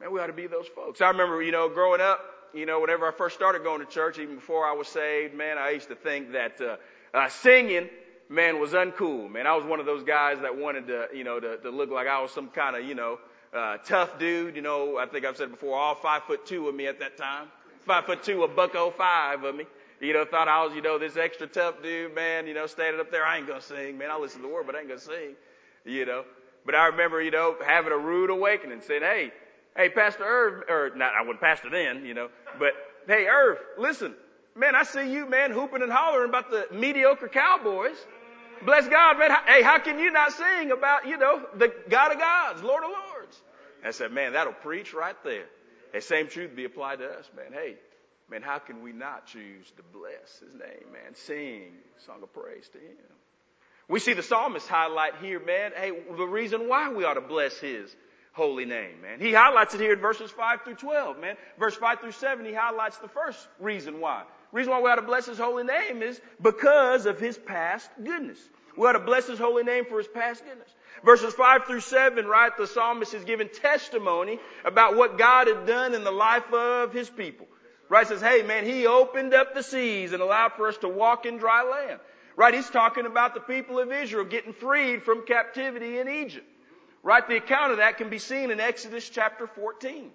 Man, 0.00 0.10
we 0.10 0.20
ought 0.20 0.28
to 0.28 0.32
be 0.32 0.46
those 0.46 0.68
folks. 0.68 1.02
I 1.02 1.08
remember, 1.08 1.42
you 1.42 1.52
know, 1.52 1.68
growing 1.68 2.00
up, 2.00 2.18
you 2.54 2.64
know, 2.64 2.80
whenever 2.80 3.06
I 3.06 3.12
first 3.12 3.36
started 3.36 3.62
going 3.62 3.84
to 3.84 3.92
church, 3.92 4.18
even 4.18 4.36
before 4.36 4.64
I 4.64 4.72
was 4.72 4.88
saved, 4.88 5.34
man, 5.34 5.58
I 5.58 5.70
used 5.72 5.88
to 5.88 5.96
think 5.96 6.32
that 6.32 6.58
uh, 6.62 6.76
uh, 7.12 7.28
singing 7.28 7.90
man, 8.30 8.60
was 8.60 8.72
uncool, 8.72 9.30
man. 9.30 9.46
I 9.46 9.56
was 9.56 9.64
one 9.64 9.80
of 9.80 9.86
those 9.86 10.04
guys 10.04 10.38
that 10.40 10.56
wanted 10.56 10.86
to, 10.86 11.08
you 11.12 11.24
know, 11.24 11.40
to, 11.40 11.58
to 11.58 11.70
look 11.70 11.90
like 11.90 12.06
I 12.06 12.22
was 12.22 12.30
some 12.30 12.48
kind 12.48 12.76
of, 12.76 12.84
you 12.84 12.94
know, 12.94 13.18
uh, 13.52 13.78
tough 13.78 14.18
dude. 14.18 14.56
You 14.56 14.62
know, 14.62 14.96
I 14.96 15.06
think 15.06 15.26
I've 15.26 15.36
said 15.36 15.50
before, 15.50 15.76
all 15.76 15.96
five 15.96 16.22
foot 16.22 16.46
two 16.46 16.68
of 16.68 16.74
me 16.74 16.86
at 16.86 17.00
that 17.00 17.18
time. 17.18 17.48
Five 17.84 18.06
foot 18.06 18.22
two, 18.22 18.44
a 18.44 18.48
buck 18.48 18.74
oh 18.76 18.92
five 18.96 19.42
of 19.42 19.54
me. 19.54 19.66
You 20.00 20.14
know, 20.14 20.24
thought 20.24 20.48
I 20.48 20.64
was, 20.64 20.74
you 20.74 20.80
know, 20.80 20.98
this 20.98 21.16
extra 21.16 21.46
tough 21.46 21.82
dude, 21.82 22.14
man, 22.14 22.46
you 22.46 22.54
know, 22.54 22.66
standing 22.66 23.00
up 23.00 23.10
there, 23.10 23.26
I 23.26 23.36
ain't 23.36 23.46
gonna 23.46 23.60
sing, 23.60 23.98
man. 23.98 24.10
I 24.10 24.16
listen 24.16 24.40
to 24.40 24.46
the 24.46 24.52
word, 24.52 24.64
but 24.64 24.74
I 24.74 24.78
ain't 24.78 24.88
gonna 24.88 25.00
sing, 25.00 25.34
you 25.84 26.06
know. 26.06 26.24
But 26.64 26.74
I 26.74 26.86
remember, 26.86 27.20
you 27.20 27.30
know, 27.30 27.56
having 27.66 27.92
a 27.92 27.98
rude 27.98 28.30
awakening, 28.30 28.80
saying, 28.80 29.02
hey, 29.02 29.32
hey, 29.76 29.88
Pastor 29.90 30.24
Irv, 30.24 30.64
or 30.70 30.96
not, 30.96 31.12
I 31.14 31.22
wasn't 31.22 31.40
pastor 31.40 31.68
then, 31.68 32.06
you 32.06 32.14
know, 32.14 32.28
but 32.58 32.72
hey, 33.06 33.26
Irv, 33.26 33.58
listen, 33.78 34.14
man, 34.54 34.74
I 34.74 34.84
see 34.84 35.12
you, 35.12 35.28
man, 35.28 35.50
hooping 35.50 35.82
and 35.82 35.92
hollering 35.92 36.28
about 36.28 36.50
the 36.50 36.66
mediocre 36.72 37.28
Cowboys. 37.28 37.96
Bless 38.64 38.86
God, 38.88 39.18
man. 39.18 39.30
Hey, 39.46 39.62
how 39.62 39.78
can 39.78 39.98
you 39.98 40.10
not 40.10 40.32
sing 40.32 40.70
about, 40.70 41.06
you 41.06 41.16
know, 41.16 41.42
the 41.54 41.72
God 41.88 42.12
of 42.12 42.18
gods, 42.18 42.62
Lord 42.62 42.84
of 42.84 42.90
lords? 42.90 43.42
And 43.78 43.88
I 43.88 43.90
said, 43.92 44.12
man, 44.12 44.34
that'll 44.34 44.52
preach 44.52 44.92
right 44.92 45.16
there. 45.24 45.46
That 45.92 46.04
same 46.04 46.28
truth 46.28 46.54
be 46.54 46.64
applied 46.64 46.98
to 46.98 47.06
us, 47.06 47.28
man. 47.36 47.52
Hey, 47.52 47.76
man, 48.30 48.42
how 48.42 48.58
can 48.58 48.82
we 48.82 48.92
not 48.92 49.26
choose 49.26 49.70
to 49.76 49.82
bless 49.92 50.38
his 50.38 50.52
name, 50.52 50.92
man? 50.92 51.14
Sing 51.14 51.72
song 52.06 52.22
of 52.22 52.32
praise 52.32 52.68
to 52.68 52.78
him. 52.78 52.96
We 53.88 53.98
see 53.98 54.12
the 54.12 54.22
psalmist 54.22 54.68
highlight 54.68 55.16
here, 55.20 55.40
man, 55.40 55.72
hey, 55.74 55.90
the 56.16 56.24
reason 56.24 56.68
why 56.68 56.92
we 56.92 57.04
ought 57.04 57.14
to 57.14 57.20
bless 57.20 57.58
his 57.58 57.94
holy 58.32 58.64
name, 58.64 59.02
man. 59.02 59.18
He 59.20 59.32
highlights 59.32 59.74
it 59.74 59.80
here 59.80 59.92
in 59.92 59.98
verses 59.98 60.30
5 60.30 60.62
through 60.62 60.76
12, 60.76 61.18
man. 61.18 61.36
Verse 61.58 61.74
5 61.74 62.00
through 62.00 62.12
7, 62.12 62.44
he 62.46 62.52
highlights 62.52 62.98
the 62.98 63.08
first 63.08 63.48
reason 63.58 64.00
why 64.00 64.22
reason 64.52 64.72
why 64.72 64.80
we 64.80 64.90
ought 64.90 64.96
to 64.96 65.02
bless 65.02 65.26
his 65.26 65.38
holy 65.38 65.64
name 65.64 66.02
is 66.02 66.20
because 66.40 67.06
of 67.06 67.20
his 67.20 67.38
past 67.38 67.90
goodness. 68.02 68.38
We 68.76 68.86
ought 68.86 68.92
to 68.92 69.00
bless 69.00 69.26
his 69.26 69.38
holy 69.38 69.62
name 69.62 69.84
for 69.84 69.98
his 69.98 70.08
past 70.08 70.44
goodness. 70.44 70.68
Verses 71.04 71.34
5 71.34 71.64
through 71.66 71.80
7, 71.80 72.26
right, 72.26 72.56
the 72.56 72.66
psalmist 72.66 73.14
is 73.14 73.24
giving 73.24 73.48
testimony 73.48 74.38
about 74.64 74.96
what 74.96 75.18
God 75.18 75.46
had 75.46 75.66
done 75.66 75.94
in 75.94 76.04
the 76.04 76.10
life 76.10 76.52
of 76.52 76.92
his 76.92 77.08
people. 77.08 77.46
Right, 77.88 78.06
says, 78.06 78.20
hey 78.20 78.42
man, 78.42 78.64
he 78.64 78.86
opened 78.86 79.34
up 79.34 79.52
the 79.52 79.64
seas 79.64 80.12
and 80.12 80.22
allowed 80.22 80.52
for 80.52 80.68
us 80.68 80.76
to 80.78 80.88
walk 80.88 81.26
in 81.26 81.38
dry 81.38 81.64
land. 81.64 82.00
Right, 82.36 82.54
he's 82.54 82.70
talking 82.70 83.04
about 83.04 83.34
the 83.34 83.40
people 83.40 83.80
of 83.80 83.90
Israel 83.90 84.24
getting 84.24 84.52
freed 84.52 85.02
from 85.02 85.26
captivity 85.26 85.98
in 85.98 86.08
Egypt. 86.08 86.46
Right, 87.02 87.26
the 87.26 87.36
account 87.36 87.72
of 87.72 87.78
that 87.78 87.98
can 87.98 88.08
be 88.08 88.18
seen 88.18 88.50
in 88.50 88.60
Exodus 88.60 89.08
chapter 89.08 89.46
14. 89.48 90.10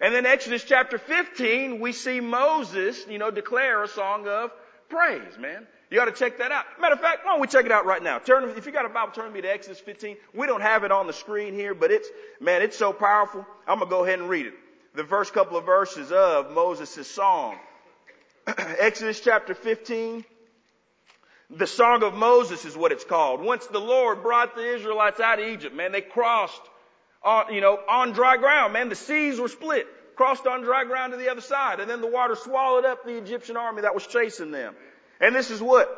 And 0.00 0.14
then 0.14 0.26
Exodus 0.26 0.62
chapter 0.62 0.98
15, 0.98 1.80
we 1.80 1.92
see 1.92 2.20
Moses, 2.20 3.06
you 3.08 3.18
know, 3.18 3.30
declare 3.30 3.82
a 3.82 3.88
song 3.88 4.28
of 4.28 4.50
praise, 4.88 5.38
man. 5.38 5.66
You 5.90 5.96
gotta 5.96 6.12
check 6.12 6.38
that 6.38 6.52
out. 6.52 6.64
Matter 6.80 6.94
of 6.94 7.00
fact, 7.00 7.24
why 7.24 7.32
don't 7.32 7.40
we 7.40 7.46
check 7.46 7.64
it 7.64 7.72
out 7.72 7.86
right 7.86 8.02
now? 8.02 8.18
Turn, 8.18 8.50
if 8.56 8.66
you 8.66 8.72
got 8.72 8.84
a 8.84 8.88
Bible, 8.88 9.12
turn 9.12 9.32
me 9.32 9.40
to 9.40 9.48
Exodus 9.48 9.78
15. 9.80 10.16
We 10.34 10.46
don't 10.46 10.60
have 10.60 10.84
it 10.84 10.90
on 10.90 11.06
the 11.06 11.12
screen 11.12 11.54
here, 11.54 11.74
but 11.74 11.90
it's, 11.90 12.08
man, 12.40 12.60
it's 12.60 12.76
so 12.76 12.92
powerful. 12.92 13.46
I'm 13.66 13.78
gonna 13.78 13.90
go 13.90 14.04
ahead 14.04 14.18
and 14.18 14.28
read 14.28 14.46
it. 14.46 14.54
the 14.94 15.04
first 15.04 15.32
couple 15.32 15.56
of 15.56 15.64
verses 15.64 16.10
of 16.10 16.52
Moses' 16.52 17.06
song. 17.08 17.56
Exodus 18.46 19.20
chapter 19.20 19.54
15. 19.54 20.24
The 21.50 21.66
Song 21.66 22.02
of 22.02 22.14
Moses 22.14 22.64
is 22.64 22.76
what 22.76 22.90
it's 22.90 23.04
called. 23.04 23.40
Once 23.40 23.66
the 23.66 23.78
Lord 23.78 24.22
brought 24.22 24.56
the 24.56 24.74
Israelites 24.74 25.20
out 25.20 25.38
of 25.38 25.46
Egypt, 25.46 25.76
man, 25.76 25.92
they 25.92 26.00
crossed 26.00 26.60
on, 27.22 27.52
you 27.52 27.60
know, 27.60 27.78
on 27.88 28.12
dry 28.12 28.36
ground, 28.36 28.72
man. 28.72 28.88
The 28.88 28.94
seas 28.94 29.40
were 29.40 29.48
split, 29.48 29.86
crossed 30.16 30.46
on 30.46 30.62
dry 30.62 30.84
ground 30.84 31.12
to 31.12 31.18
the 31.18 31.30
other 31.30 31.40
side, 31.40 31.80
and 31.80 31.90
then 31.90 32.00
the 32.00 32.06
water 32.06 32.36
swallowed 32.36 32.84
up 32.84 33.04
the 33.04 33.16
Egyptian 33.16 33.56
army 33.56 33.82
that 33.82 33.94
was 33.94 34.06
chasing 34.06 34.50
them. 34.50 34.74
And 35.20 35.34
this 35.34 35.50
is 35.50 35.60
what 35.60 35.88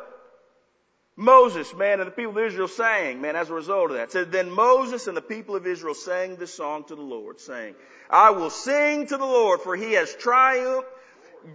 Moses, 1.15 1.73
man, 1.73 1.99
and 1.99 2.07
the 2.07 2.11
people 2.11 2.31
of 2.31 2.37
Israel 2.37 2.69
sang, 2.69 3.19
man, 3.19 3.35
as 3.35 3.49
a 3.49 3.53
result 3.53 3.91
of 3.91 3.97
that. 3.97 4.03
It 4.03 4.11
said, 4.13 4.31
then 4.31 4.49
Moses 4.49 5.07
and 5.07 5.17
the 5.17 5.21
people 5.21 5.57
of 5.57 5.67
Israel 5.67 5.93
sang 5.93 6.37
this 6.37 6.53
song 6.53 6.85
to 6.85 6.95
the 6.95 7.01
Lord, 7.01 7.41
saying, 7.41 7.75
I 8.09 8.29
will 8.29 8.49
sing 8.49 9.07
to 9.07 9.17
the 9.17 9.25
Lord, 9.25 9.59
for 9.59 9.75
he 9.75 9.93
has 9.93 10.15
triumphed 10.15 10.87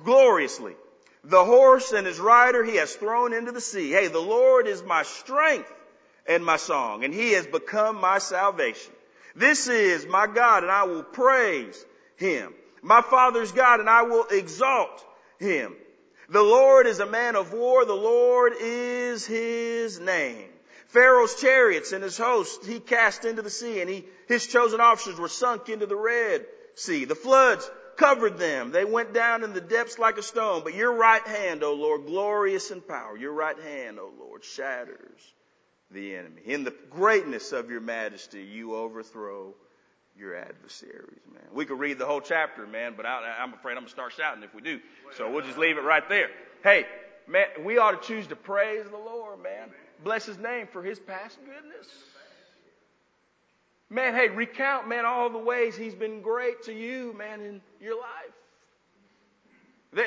gloriously. 0.04 0.74
The 1.24 1.42
horse 1.42 1.92
and 1.92 2.06
his 2.06 2.20
rider 2.20 2.62
he 2.62 2.76
has 2.76 2.94
thrown 2.94 3.32
into 3.32 3.52
the 3.52 3.60
sea. 3.62 3.90
Hey, 3.90 4.08
the 4.08 4.18
Lord 4.18 4.66
is 4.66 4.82
my 4.82 5.02
strength 5.04 5.72
and 6.28 6.44
my 6.44 6.58
song, 6.58 7.02
and 7.02 7.14
he 7.14 7.32
has 7.32 7.46
become 7.46 7.96
my 7.96 8.18
salvation. 8.18 8.92
This 9.36 9.68
is 9.68 10.06
my 10.06 10.26
God, 10.26 10.62
and 10.62 10.70
I 10.70 10.84
will 10.84 11.02
praise 11.02 11.84
him. 12.16 12.54
My 12.82 13.02
father's 13.02 13.52
God, 13.52 13.80
and 13.80 13.88
I 13.88 14.02
will 14.02 14.26
exalt 14.30 15.04
him. 15.38 15.74
The 16.28 16.42
Lord 16.42 16.86
is 16.86 17.00
a 17.00 17.06
man 17.06 17.36
of 17.36 17.52
war. 17.52 17.84
The 17.84 17.94
Lord 17.94 18.54
is 18.58 19.26
his 19.26 19.98
name. 20.00 20.48
Pharaoh's 20.88 21.34
chariots 21.40 21.92
and 21.92 22.04
his 22.04 22.16
host 22.16 22.64
he 22.64 22.78
cast 22.78 23.24
into 23.24 23.42
the 23.42 23.50
sea, 23.50 23.80
and 23.80 23.90
he, 23.90 24.04
his 24.28 24.46
chosen 24.46 24.80
officers 24.80 25.18
were 25.18 25.28
sunk 25.28 25.68
into 25.68 25.86
the 25.86 25.96
Red 25.96 26.46
Sea. 26.76 27.04
The 27.04 27.14
floods 27.16 27.68
covered 27.96 28.38
them. 28.38 28.70
They 28.70 28.84
went 28.84 29.12
down 29.12 29.42
in 29.42 29.52
the 29.52 29.60
depths 29.60 29.98
like 29.98 30.18
a 30.18 30.22
stone. 30.22 30.62
But 30.62 30.74
your 30.74 30.94
right 30.94 31.26
hand, 31.26 31.64
O 31.64 31.74
Lord, 31.74 32.06
glorious 32.06 32.70
in 32.70 32.80
power, 32.80 33.16
your 33.16 33.32
right 33.32 33.58
hand, 33.58 33.98
O 33.98 34.12
Lord, 34.18 34.44
shatters 34.44 35.34
the 35.90 36.16
enemy. 36.16 36.42
In 36.44 36.64
the 36.64 36.74
greatness 36.90 37.52
of 37.52 37.70
your 37.70 37.80
majesty, 37.80 38.42
you 38.42 38.74
overthrow 38.74 39.54
your 40.16 40.36
adversaries, 40.36 41.20
man. 41.32 41.42
We 41.52 41.64
could 41.64 41.78
read 41.78 41.98
the 41.98 42.06
whole 42.06 42.20
chapter, 42.20 42.66
man, 42.66 42.94
but 42.96 43.06
I, 43.06 43.42
am 43.42 43.52
afraid 43.52 43.72
I'm 43.72 43.78
going 43.78 43.86
to 43.86 43.92
start 43.92 44.12
shouting 44.12 44.42
if 44.42 44.54
we 44.54 44.62
do. 44.62 44.80
So 45.16 45.30
we'll 45.30 45.44
just 45.44 45.58
leave 45.58 45.76
it 45.76 45.82
right 45.82 46.08
there. 46.08 46.30
Hey, 46.62 46.86
man, 47.26 47.46
we 47.64 47.78
ought 47.78 48.00
to 48.00 48.06
choose 48.06 48.26
to 48.28 48.36
praise 48.36 48.84
the 48.88 48.96
Lord, 48.96 49.42
man. 49.42 49.70
Bless 50.02 50.26
his 50.26 50.38
name 50.38 50.68
for 50.70 50.82
his 50.82 50.98
past 51.00 51.38
goodness. 51.44 51.86
Man, 53.90 54.14
hey, 54.14 54.28
recount, 54.28 54.88
man, 54.88 55.04
all 55.04 55.30
the 55.30 55.38
ways 55.38 55.76
he's 55.76 55.94
been 55.94 56.22
great 56.22 56.62
to 56.64 56.72
you, 56.72 57.14
man, 57.16 57.40
in 57.40 57.60
your 57.80 57.96
life. 57.96 58.32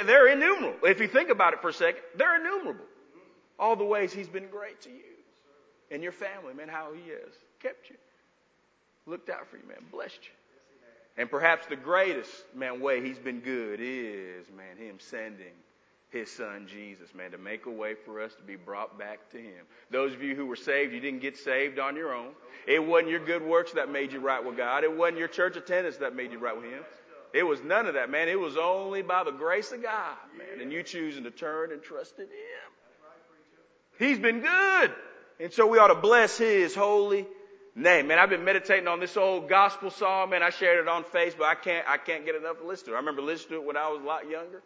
They're 0.05 0.27
innumerable. 0.27 0.86
If 0.88 1.00
you 1.00 1.07
think 1.07 1.29
about 1.29 1.53
it 1.53 1.62
for 1.62 1.69
a 1.69 1.74
second, 1.74 2.01
they're 2.15 2.36
innumerable. 2.39 2.84
All 3.57 3.75
the 3.75 3.86
ways 3.86 4.12
he's 4.12 4.27
been 4.27 4.50
great 4.50 4.81
to 4.81 4.89
you 4.89 5.16
and 5.91 6.03
your 6.03 6.12
family, 6.12 6.53
man, 6.53 6.67
how 6.67 6.94
he 6.94 7.10
has 7.10 7.34
kept 7.62 7.89
you, 7.89 7.96
looked 9.06 9.29
out 9.29 9.48
for 9.48 9.58
you, 9.58 9.63
man, 9.67 9.77
blessed 9.91 10.20
you. 10.24 10.32
And 11.17 11.29
perhaps 11.32 11.65
the 11.65 11.75
greatest, 11.75 12.32
man, 12.56 12.79
way 12.79 13.03
he's 13.03 13.17
been 13.17 13.39
good 13.39 13.79
is, 13.82 14.46
man, 14.56 14.77
him 14.77 14.98
sending 15.00 15.53
his 16.10 16.32
son 16.32 16.67
Jesus, 16.67 17.13
man, 17.13 17.32
to 17.32 17.38
make 17.38 17.65
a 17.65 17.72
way 17.72 17.94
for 17.94 18.22
us 18.22 18.34
to 18.36 18.44
be 18.44 18.56
brought 18.56 18.98
back 18.98 19.29
to 19.32 19.38
him. 19.38 19.65
Those 19.91 20.13
of 20.13 20.22
you 20.22 20.36
who 20.36 20.46
were 20.46 20.56
saved, 20.56 20.94
you 20.94 21.00
didn't 21.00 21.22
get 21.22 21.36
saved 21.36 21.79
on 21.79 21.96
your 21.96 22.13
own. 22.13 22.29
It 22.67 22.86
wasn't 22.86 23.10
your 23.10 23.25
good 23.25 23.41
works 23.41 23.74
that 23.74 23.91
made 23.91 24.13
you 24.13 24.20
right 24.20 24.44
with 24.44 24.56
God. 24.56 24.84
It 24.84 24.96
wasn't 24.96 25.17
your 25.17 25.27
church 25.27 25.58
attendance 25.58 25.98
that 25.98 26.15
made 26.15 26.32
you 26.32 26.39
right 26.39 26.56
with 26.56 26.65
him. 26.65 26.84
It 27.34 27.44
was 27.44 27.62
none 27.62 27.88
of 27.88 27.96
that, 27.96 28.10
man. 28.10 28.29
It 28.29 28.39
was 28.39 28.56
only 28.56 29.01
by 29.01 29.24
the 29.24 29.32
grace 29.32 29.72
of 29.72 29.84
God, 29.84 30.17
man, 30.38 30.62
and 30.62 30.72
you 30.72 30.82
choosing 30.82 31.24
to 31.24 31.32
turn 31.32 31.72
and 31.72 31.82
trust 31.82 32.20
in 32.20 32.25
him. 32.25 32.29
He's 34.00 34.20
been 34.20 34.39
good. 34.39 34.94
And 35.39 35.53
so 35.53 35.67
we 35.67 35.77
ought 35.77 35.88
to 35.88 35.96
bless 35.96 36.38
his 36.38 36.74
holy 36.74 37.27
name. 37.75 38.08
Man, 38.08 38.17
I've 38.17 38.29
been 38.29 38.44
meditating 38.44 38.88
on 38.88 39.00
this 39.00 39.15
old 39.17 39.48
gospel 39.48 39.91
song, 39.91 40.32
man. 40.32 40.41
I 40.41 40.50
shared 40.50 40.79
it 40.79 40.88
on 40.88 41.03
Facebook. 41.03 41.46
I 41.46 41.56
can't, 41.56 41.88
I 41.88 41.98
can't 41.98 42.25
get 42.25 42.36
enough 42.36 42.58
to 42.60 42.65
listen 42.65 42.88
to 42.88 42.91
it. 42.94 42.96
I 42.96 43.00
remember 43.00 43.22
listening 43.22 43.60
to 43.60 43.63
it 43.63 43.67
when 43.67 43.77
I 43.77 43.88
was 43.89 44.01
a 44.01 44.06
lot 44.06 44.29
younger. 44.29 44.63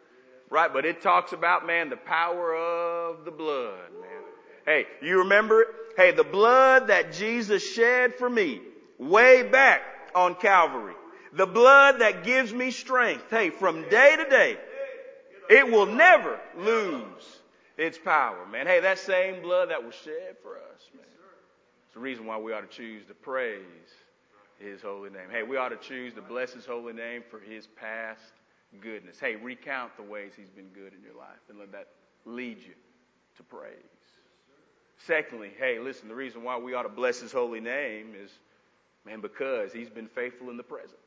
Right? 0.48 0.72
But 0.72 0.86
it 0.86 1.02
talks 1.02 1.32
about, 1.32 1.66
man, 1.66 1.90
the 1.90 1.96
power 1.96 2.54
of 2.54 3.24
the 3.24 3.30
blood, 3.30 3.90
man. 4.00 4.22
Hey, 4.64 4.86
you 5.02 5.18
remember 5.18 5.62
it? 5.62 5.68
Hey, 5.96 6.12
the 6.12 6.24
blood 6.24 6.86
that 6.86 7.12
Jesus 7.12 7.66
shed 7.74 8.14
for 8.14 8.28
me 8.28 8.60
way 8.98 9.42
back 9.42 9.82
on 10.14 10.34
Calvary. 10.34 10.94
The 11.34 11.46
blood 11.46 12.00
that 12.00 12.24
gives 12.24 12.52
me 12.52 12.70
strength. 12.70 13.24
Hey, 13.30 13.50
from 13.50 13.88
day 13.88 14.16
to 14.16 14.28
day, 14.28 14.56
it 15.50 15.70
will 15.70 15.86
never 15.86 16.38
lose 16.56 17.41
its 17.76 17.98
power, 17.98 18.46
man. 18.50 18.66
Hey, 18.66 18.80
that 18.80 18.98
same 18.98 19.42
blood 19.42 19.70
that 19.70 19.84
was 19.84 19.94
shed 19.94 20.36
for 20.42 20.56
us, 20.56 20.90
man. 20.94 21.04
It's 21.86 21.94
the 21.94 22.00
reason 22.00 22.26
why 22.26 22.38
we 22.38 22.52
ought 22.52 22.68
to 22.70 22.76
choose 22.76 23.04
to 23.06 23.14
praise 23.14 23.60
His 24.58 24.80
holy 24.80 25.10
name. 25.10 25.28
Hey, 25.30 25.42
we 25.42 25.56
ought 25.56 25.70
to 25.70 25.76
choose 25.76 26.14
to 26.14 26.22
bless 26.22 26.52
His 26.52 26.64
holy 26.64 26.92
name 26.92 27.22
for 27.30 27.38
His 27.38 27.66
past 27.66 28.22
goodness. 28.80 29.18
Hey, 29.20 29.36
recount 29.36 29.96
the 29.96 30.02
ways 30.02 30.32
He's 30.36 30.50
been 30.50 30.68
good 30.68 30.92
in 30.94 31.02
your 31.02 31.16
life 31.16 31.40
and 31.48 31.58
let 31.58 31.72
that 31.72 31.88
lead 32.24 32.58
you 32.58 32.74
to 33.36 33.42
praise. 33.42 33.74
Secondly, 35.06 35.50
hey, 35.58 35.78
listen, 35.80 36.08
the 36.08 36.14
reason 36.14 36.44
why 36.44 36.56
we 36.58 36.74
ought 36.74 36.84
to 36.84 36.88
bless 36.88 37.20
His 37.20 37.32
holy 37.32 37.60
name 37.60 38.14
is, 38.18 38.30
man, 39.04 39.20
because 39.20 39.72
He's 39.72 39.90
been 39.90 40.08
faithful 40.08 40.48
in 40.50 40.56
the 40.56 40.62
present. 40.62 40.98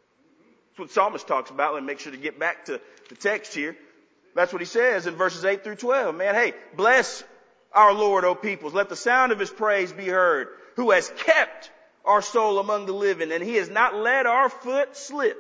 That's 0.69 0.79
what 0.79 0.91
Psalmist 0.91 1.25
talks 1.27 1.50
about. 1.50 1.74
Let 1.74 1.84
me 1.84 1.88
make 1.88 2.00
sure 2.00 2.12
to 2.12 2.17
get 2.17 2.38
back 2.38 2.65
to 2.65 2.81
the 3.10 3.15
text 3.15 3.53
here. 3.53 3.77
That's 4.36 4.51
what 4.51 4.62
he 4.62 4.65
says 4.65 5.08
in 5.08 5.15
verses 5.15 5.46
8 5.46 5.63
through 5.63 5.77
12. 5.77 6.13
Man, 6.13 6.36
hey, 6.36 6.54
bless 6.75 7.24
our 7.72 7.94
Lord, 7.94 8.25
O 8.25 8.36
peoples. 8.36 8.74
Let 8.74 8.89
the 8.89 8.96
sound 8.96 9.32
of 9.32 9.39
his 9.39 9.50
praise 9.50 9.94
be 9.94 10.06
heard, 10.06 10.50
who 10.75 10.92
has 10.92 11.12
kept 11.18 11.72
our 12.04 12.22
soul 12.22 12.60
among 12.60 12.86
the 12.86 12.94
living, 12.94 13.32
and 13.32 13.42
he 13.42 13.56
has 13.56 13.70
not 13.70 13.96
let 13.96 14.25
our 14.25 14.50
foot 14.50 14.96
slip. 14.96 15.38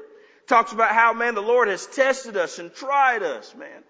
Talks 0.47 0.71
about 0.71 0.91
how, 0.91 1.13
man, 1.13 1.35
the 1.35 1.41
Lord 1.41 1.67
has 1.67 1.85
tested 1.85 2.37
us 2.37 2.57
and 2.57 2.73
tried 2.73 3.21
us, 3.21 3.53
man. 3.55 3.83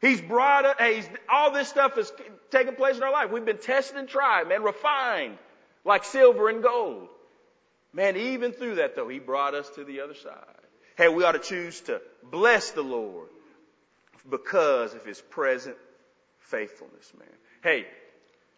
He's 0.00 0.20
brought 0.20 0.66
us, 0.66 0.76
hey, 0.78 1.02
all 1.32 1.52
this 1.52 1.68
stuff 1.68 1.94
has 1.94 2.12
taken 2.50 2.74
place 2.74 2.96
in 2.96 3.02
our 3.02 3.12
life. 3.12 3.30
We've 3.30 3.44
been 3.44 3.58
tested 3.58 3.96
and 3.96 4.08
tried, 4.08 4.48
man, 4.48 4.62
refined 4.62 5.38
like 5.84 6.04
silver 6.04 6.48
and 6.48 6.62
gold. 6.62 7.08
Man, 7.92 8.16
even 8.16 8.52
through 8.52 8.76
that 8.76 8.96
though, 8.96 9.08
He 9.08 9.18
brought 9.18 9.54
us 9.54 9.70
to 9.76 9.84
the 9.84 10.00
other 10.00 10.14
side. 10.14 10.34
Hey, 10.96 11.08
we 11.08 11.24
ought 11.24 11.32
to 11.32 11.38
choose 11.38 11.80
to 11.82 12.02
bless 12.30 12.72
the 12.72 12.82
Lord 12.82 13.28
because 14.28 14.94
of 14.94 15.04
His 15.04 15.20
present 15.20 15.76
faithfulness, 16.38 17.12
man. 17.18 17.28
Hey, 17.62 17.86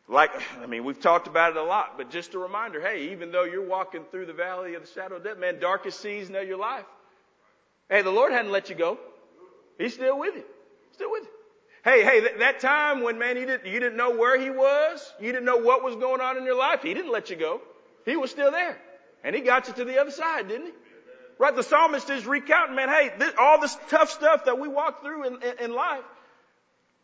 like, 0.09 0.31
I 0.61 0.67
mean, 0.67 0.85
we've 0.85 1.01
talked 1.01 1.27
about 1.27 1.53
it 1.53 1.57
a 1.57 1.63
lot, 1.63 1.97
but 1.97 2.11
just 2.11 2.35
a 2.35 2.39
reminder, 2.39 2.81
hey, 2.81 3.11
even 3.13 3.33
though 3.33 3.45
you're 3.45 3.67
walking 3.67 4.03
through 4.11 4.27
the 4.27 4.35
valley 4.35 4.75
of 4.75 4.83
the 4.83 4.89
shadow 4.89 5.17
of 5.17 5.25
death, 5.25 5.39
man, 5.39 5.61
darkest 5.61 6.01
season 6.01 6.35
of 6.37 6.47
your 6.47 6.59
life, 6.59 6.85
Hey, 7.89 8.03
the 8.03 8.11
Lord 8.11 8.33
hadn't 8.33 8.53
let 8.53 8.71
you 8.71 8.75
go. 8.75 8.99
He's 9.79 9.95
still 9.95 10.19
with 10.19 10.35
you. 10.35 10.45
Still 10.93 11.11
with 11.11 11.25
you. 11.25 11.31
Hey, 11.85 12.03
hey, 12.03 12.21
th- 12.21 12.39
that 12.39 12.61
time 12.61 13.03
when 13.03 13.19
man, 13.19 13.37
you 13.37 13.45
didn't, 13.45 13.67
you 13.67 13.79
didn't 13.79 13.97
know 13.97 14.17
where 14.17 14.41
he 14.41 14.49
was, 14.49 15.13
you 15.21 15.33
didn't 15.33 15.45
know 15.45 15.59
what 15.59 15.85
was 15.85 15.97
going 15.97 16.21
on 16.21 16.39
in 16.39 16.45
your 16.45 16.57
life, 16.57 16.83
he 16.83 16.95
didn't 16.95 17.13
let 17.13 17.29
you 17.29 17.37
go. 17.37 17.61
He 18.07 18.17
was 18.17 18.31
still 18.31 18.51
there. 18.51 18.79
And 19.23 19.35
he 19.35 19.43
got 19.43 19.69
you 19.69 19.75
to 19.75 19.85
the 19.85 20.01
other 20.01 20.11
side, 20.11 20.49
didn't 20.49 20.67
he? 20.67 20.73
Right? 21.39 21.55
The 21.55 21.63
psalmist 21.63 22.11
is 22.11 22.27
recounting, 22.27 22.77
man, 22.77 22.89
hey, 22.89 23.13
this, 23.19 23.33
all 23.39 23.61
this 23.61 23.77
tough 23.89 24.11
stuff 24.11 24.45
that 24.45 24.59
we 24.59 24.69
walk 24.69 25.03
through 25.03 25.27
in, 25.27 25.43
in, 25.43 25.65
in 25.65 25.75
life, 25.75 26.05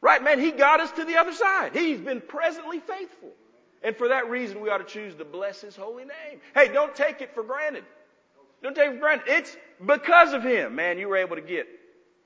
right, 0.00 0.22
man, 0.22 0.38
he 0.38 0.52
got 0.52 0.80
us 0.80 0.92
to 0.92 1.04
the 1.04 1.16
other 1.16 1.32
side. 1.32 1.74
He's 1.74 2.00
been 2.00 2.20
presently 2.20 2.80
faithful. 2.80 3.30
And 3.82 3.96
for 3.96 4.08
that 4.08 4.28
reason, 4.28 4.60
we 4.60 4.68
ought 4.68 4.78
to 4.78 4.84
choose 4.84 5.14
to 5.16 5.24
bless 5.24 5.60
his 5.60 5.74
holy 5.74 6.04
name. 6.04 6.40
Hey, 6.54 6.68
don't 6.68 6.94
take 6.94 7.22
it 7.22 7.34
for 7.34 7.42
granted. 7.42 7.84
Don't 8.62 8.76
take 8.76 8.90
it 8.90 8.94
for 8.94 9.00
granted. 9.00 9.24
It's 9.28 9.56
because 9.84 10.32
of 10.32 10.42
Him, 10.42 10.74
man, 10.74 10.98
you 10.98 11.08
were 11.08 11.16
able 11.16 11.36
to 11.36 11.42
get 11.42 11.66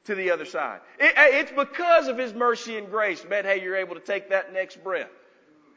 to 0.07 0.15
the 0.15 0.33
other 0.33 0.45
side. 0.45 0.81
It, 0.99 1.15
it's 1.17 1.53
because 1.53 2.09
of 2.09 2.19
His 2.19 2.35
mercy 2.35 2.77
and 2.77 2.91
grace, 2.91 3.25
man, 3.29 3.45
hey, 3.45 3.63
you're 3.63 3.77
able 3.77 3.95
to 3.95 4.01
take 4.01 4.31
that 4.31 4.53
next 4.53 4.83
breath. 4.83 5.11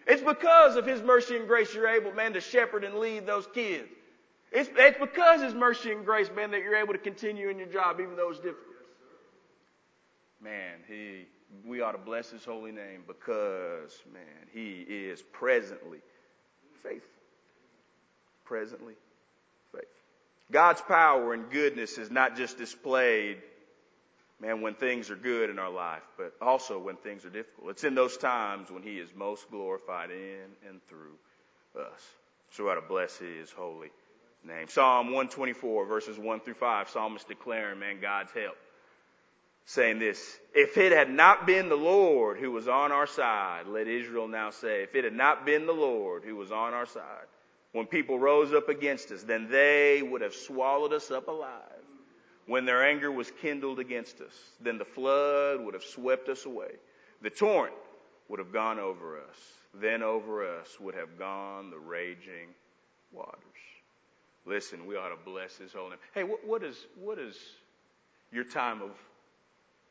It's 0.07 0.21
because 0.21 0.75
of 0.77 0.85
His 0.85 1.01
mercy 1.01 1.35
and 1.35 1.47
grace 1.47 1.73
you're 1.73 1.87
able, 1.87 2.11
man, 2.11 2.33
to 2.33 2.41
shepherd 2.41 2.83
and 2.83 2.95
lead 2.95 3.27
those 3.27 3.47
kids. 3.53 3.87
It's, 4.51 4.69
it's 4.75 4.97
because 4.99 5.41
His 5.41 5.53
mercy 5.53 5.91
and 5.91 6.05
grace, 6.05 6.29
man, 6.35 6.51
that 6.51 6.61
you're 6.61 6.75
able 6.75 6.93
to 6.93 6.99
continue 6.99 7.49
in 7.49 7.57
your 7.57 7.67
job 7.67 7.99
even 7.99 8.15
though 8.15 8.29
it's 8.29 8.39
difficult. 8.39 8.63
Man, 10.41 10.79
He, 10.87 11.25
we 11.65 11.81
ought 11.81 11.91
to 11.93 11.97
bless 11.97 12.29
His 12.29 12.45
holy 12.45 12.71
name 12.71 13.03
because, 13.07 14.01
man, 14.13 14.47
He 14.53 14.81
is 14.81 15.21
presently 15.21 15.99
faithful. 16.81 17.09
Presently 18.45 18.93
faithful. 19.73 19.89
God's 20.51 20.81
power 20.81 21.33
and 21.33 21.49
goodness 21.51 21.97
is 21.97 22.09
not 22.09 22.37
just 22.37 22.57
displayed, 22.57 23.37
man, 24.39 24.61
when 24.61 24.75
things 24.75 25.09
are 25.09 25.15
good 25.15 25.49
in 25.49 25.59
our 25.59 25.71
life, 25.71 26.03
but 26.17 26.33
also 26.41 26.79
when 26.79 26.95
things 26.95 27.25
are 27.25 27.29
difficult. 27.29 27.71
It's 27.71 27.83
in 27.83 27.95
those 27.95 28.15
times 28.15 28.71
when 28.71 28.83
He 28.83 28.97
is 28.97 29.09
most 29.13 29.51
glorified 29.51 30.11
in 30.11 30.69
and 30.69 30.79
through 30.87 31.17
us. 31.77 32.01
So 32.51 32.63
we 32.63 32.69
ought 32.69 32.75
to 32.75 32.81
bless 32.81 33.17
His 33.17 33.51
holy 33.51 33.89
name. 34.43 34.67
Psalm 34.67 35.07
124, 35.07 35.85
verses 35.85 36.17
1 36.17 36.39
through 36.41 36.53
5, 36.55 36.89
psalmist 36.89 37.27
declaring, 37.27 37.79
man, 37.79 37.99
God's 38.01 38.31
help. 38.31 38.57
Saying 39.65 39.99
this, 39.99 40.39
if 40.55 40.77
it 40.77 40.93
had 40.93 41.09
not 41.09 41.45
been 41.45 41.67
the 41.67 41.75
Lord 41.75 42.37
who 42.37 42.51
was 42.51 42.69
on 42.69 42.91
our 42.91 43.07
side, 43.07 43.67
let 43.67 43.87
Israel 43.87 44.27
now 44.27 44.49
say, 44.49 44.83
if 44.83 44.95
it 44.95 45.03
had 45.03 45.13
not 45.13 45.45
been 45.45 45.65
the 45.65 45.73
Lord 45.73 46.23
who 46.23 46.37
was 46.37 46.51
on 46.51 46.73
our 46.73 46.85
side, 46.85 47.25
when 47.73 47.85
people 47.85 48.17
rose 48.17 48.53
up 48.53 48.69
against 48.69 49.11
us, 49.11 49.23
then 49.23 49.49
they 49.49 50.01
would 50.01 50.21
have 50.21 50.33
swallowed 50.33 50.93
us 50.93 51.11
up 51.11 51.27
alive. 51.27 51.51
When 52.45 52.65
their 52.65 52.81
anger 52.81 53.11
was 53.11 53.29
kindled 53.41 53.79
against 53.79 54.21
us, 54.21 54.33
then 54.61 54.77
the 54.77 54.85
flood 54.85 55.59
would 55.59 55.73
have 55.73 55.83
swept 55.83 56.29
us 56.29 56.45
away. 56.45 56.71
The 57.21 57.29
torrent 57.29 57.75
would 58.29 58.39
have 58.39 58.53
gone 58.53 58.79
over 58.79 59.17
us. 59.17 59.37
Then 59.73 60.01
over 60.01 60.59
us 60.59 60.79
would 60.79 60.95
have 60.95 61.19
gone 61.19 61.69
the 61.69 61.77
raging 61.77 62.55
waters. 63.11 63.41
Listen, 64.47 64.85
we 64.85 64.95
ought 64.95 65.09
to 65.09 65.17
bless 65.25 65.57
his 65.57 65.73
holy 65.73 65.91
name. 65.91 65.99
Hey, 66.13 66.23
what, 66.23 66.45
what, 66.47 66.63
is, 66.63 66.77
what 66.99 67.17
does 67.17 67.35
your 68.31 68.45
time 68.45 68.81
of 68.81 68.91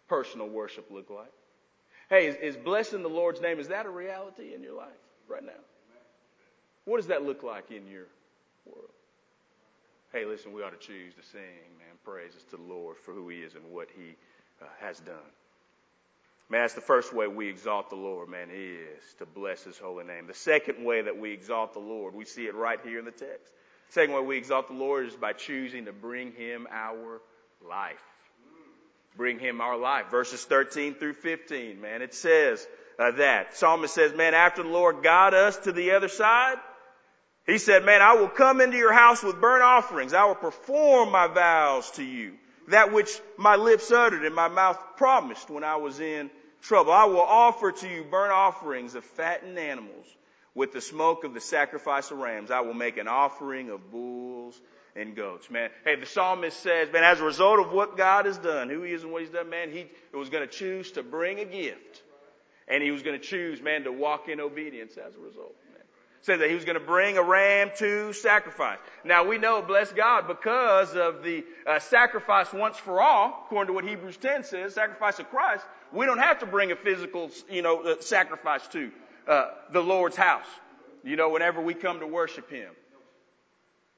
personal 0.08 0.48
worship 0.48 0.90
look 0.90 1.10
like? 1.10 1.32
Hey, 2.08 2.26
is, 2.28 2.36
is 2.36 2.56
blessing 2.56 3.02
the 3.02 3.08
Lord's 3.08 3.40
name, 3.40 3.58
is 3.58 3.68
that 3.68 3.84
a 3.84 3.90
reality 3.90 4.54
in 4.54 4.62
your 4.62 4.74
life 4.74 4.88
right 5.28 5.44
now? 5.44 5.52
What 6.84 6.98
does 6.98 7.08
that 7.08 7.24
look 7.24 7.42
like 7.42 7.70
in 7.70 7.86
your 7.86 8.06
world? 8.64 8.90
Hey, 10.12 10.24
listen, 10.24 10.52
we 10.52 10.62
ought 10.62 10.80
to 10.80 10.86
choose 10.86 11.14
to 11.14 11.22
sing, 11.22 11.40
man, 11.78 11.96
praises 12.04 12.44
to 12.50 12.56
the 12.56 12.62
Lord 12.62 12.96
for 12.96 13.12
who 13.12 13.28
he 13.28 13.38
is 13.38 13.54
and 13.56 13.64
what 13.72 13.88
he 13.94 14.14
uh, 14.62 14.66
has 14.80 15.00
done. 15.00 15.16
Man, 16.48 16.60
that's 16.60 16.74
the 16.74 16.80
first 16.80 17.12
way 17.12 17.26
we 17.26 17.48
exalt 17.48 17.90
the 17.90 17.96
Lord, 17.96 18.28
man, 18.28 18.48
is 18.54 19.14
to 19.18 19.26
bless 19.26 19.64
his 19.64 19.76
holy 19.76 20.04
name. 20.04 20.28
The 20.28 20.34
second 20.34 20.84
way 20.84 21.02
that 21.02 21.18
we 21.18 21.32
exalt 21.32 21.72
the 21.72 21.80
Lord, 21.80 22.14
we 22.14 22.24
see 22.24 22.46
it 22.46 22.54
right 22.54 22.78
here 22.84 23.00
in 23.00 23.04
the 23.04 23.10
text. 23.10 23.50
Second 23.90 24.14
way 24.14 24.20
we 24.22 24.36
exalt 24.36 24.68
the 24.68 24.74
Lord 24.74 25.06
is 25.06 25.14
by 25.14 25.32
choosing 25.32 25.86
to 25.86 25.92
bring 25.92 26.32
Him 26.32 26.66
our 26.70 27.20
life. 27.66 28.02
Bring 29.16 29.38
Him 29.38 29.60
our 29.60 29.76
life. 29.76 30.10
Verses 30.10 30.44
13 30.44 30.94
through 30.94 31.14
15, 31.14 31.80
man, 31.80 32.02
it 32.02 32.14
says 32.14 32.66
uh, 32.98 33.12
that. 33.12 33.56
Psalmist 33.56 33.94
says, 33.94 34.14
man, 34.14 34.34
after 34.34 34.62
the 34.62 34.68
Lord 34.68 35.02
got 35.02 35.34
us 35.34 35.56
to 35.58 35.72
the 35.72 35.92
other 35.92 36.08
side, 36.08 36.56
he 37.46 37.58
said, 37.58 37.84
man, 37.84 38.02
I 38.02 38.14
will 38.14 38.28
come 38.28 38.60
into 38.60 38.76
your 38.76 38.92
house 38.92 39.22
with 39.22 39.40
burnt 39.40 39.62
offerings. 39.62 40.12
I 40.12 40.24
will 40.24 40.34
perform 40.34 41.12
my 41.12 41.28
vows 41.28 41.90
to 41.92 42.02
you. 42.02 42.32
That 42.68 42.92
which 42.92 43.10
my 43.38 43.54
lips 43.54 43.92
uttered 43.92 44.24
and 44.24 44.34
my 44.34 44.48
mouth 44.48 44.78
promised 44.96 45.48
when 45.48 45.62
I 45.62 45.76
was 45.76 46.00
in 46.00 46.30
trouble. 46.62 46.92
I 46.92 47.04
will 47.04 47.20
offer 47.20 47.70
to 47.70 47.88
you 47.88 48.02
burnt 48.02 48.32
offerings 48.32 48.96
of 48.96 49.04
fattened 49.04 49.58
animals 49.58 50.06
with 50.56 50.72
the 50.72 50.80
smoke 50.80 51.22
of 51.22 51.34
the 51.34 51.40
sacrifice 51.40 52.10
of 52.10 52.18
rams, 52.18 52.50
I 52.50 52.60
will 52.60 52.74
make 52.74 52.96
an 52.96 53.06
offering 53.06 53.68
of 53.68 53.92
bulls 53.92 54.58
and 54.96 55.14
goats. 55.14 55.50
Man, 55.50 55.68
hey, 55.84 55.96
the 55.96 56.06
psalmist 56.06 56.58
says, 56.60 56.90
man, 56.90 57.04
as 57.04 57.20
a 57.20 57.24
result 57.24 57.60
of 57.60 57.72
what 57.72 57.98
God 57.98 58.24
has 58.24 58.38
done, 58.38 58.70
who 58.70 58.82
he 58.82 58.92
is 58.92 59.02
and 59.02 59.12
what 59.12 59.20
he's 59.20 59.30
done, 59.30 59.50
man, 59.50 59.70
he 59.70 59.86
was 60.16 60.30
going 60.30 60.48
to 60.48 60.52
choose 60.52 60.92
to 60.92 61.02
bring 61.02 61.38
a 61.38 61.44
gift. 61.44 62.02
And 62.66 62.82
he 62.82 62.90
was 62.90 63.02
going 63.02 63.20
to 63.20 63.24
choose, 63.24 63.60
man, 63.62 63.84
to 63.84 63.92
walk 63.92 64.28
in 64.28 64.40
obedience 64.40 64.96
as 64.96 65.14
a 65.14 65.18
result. 65.18 65.54
Man. 65.72 65.82
Said 66.22 66.40
that 66.40 66.48
he 66.48 66.54
was 66.54 66.64
going 66.64 66.80
to 66.80 66.84
bring 66.84 67.18
a 67.18 67.22
ram 67.22 67.70
to 67.76 68.14
sacrifice. 68.14 68.78
Now 69.04 69.24
we 69.24 69.36
know, 69.36 69.60
bless 69.60 69.92
God, 69.92 70.26
because 70.26 70.96
of 70.96 71.22
the 71.22 71.44
uh, 71.66 71.80
sacrifice 71.80 72.50
once 72.52 72.78
for 72.78 73.02
all, 73.02 73.44
according 73.44 73.68
to 73.68 73.72
what 73.74 73.84
Hebrews 73.84 74.16
10 74.16 74.44
says, 74.44 74.72
sacrifice 74.74 75.18
of 75.18 75.28
Christ, 75.28 75.64
we 75.92 76.06
don't 76.06 76.18
have 76.18 76.38
to 76.38 76.46
bring 76.46 76.72
a 76.72 76.76
physical, 76.76 77.30
you 77.50 77.60
know, 77.60 77.82
uh, 77.82 78.00
sacrifice 78.00 78.66
to 78.68 78.90
uh, 79.26 79.48
the 79.72 79.80
Lord's 79.80 80.16
house, 80.16 80.46
you 81.04 81.16
know, 81.16 81.30
whenever 81.30 81.60
we 81.60 81.74
come 81.74 82.00
to 82.00 82.06
worship 82.06 82.50
Him. 82.50 82.70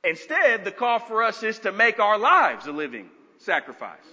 Instead, 0.05 0.65
the 0.65 0.71
call 0.71 0.99
for 0.99 1.23
us 1.23 1.43
is 1.43 1.59
to 1.61 1.73
make 1.73 1.99
our 1.99 2.19
lives 2.19 2.67
a 2.67 2.73
living 2.73 3.09
sacrifice. 3.39 4.07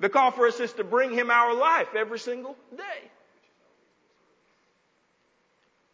The 0.00 0.08
call 0.08 0.30
for 0.30 0.46
us 0.46 0.60
is 0.60 0.72
to 0.74 0.84
bring 0.84 1.12
Him 1.12 1.30
our 1.30 1.54
life 1.54 1.88
every 1.96 2.18
single 2.18 2.56
day. 2.76 3.10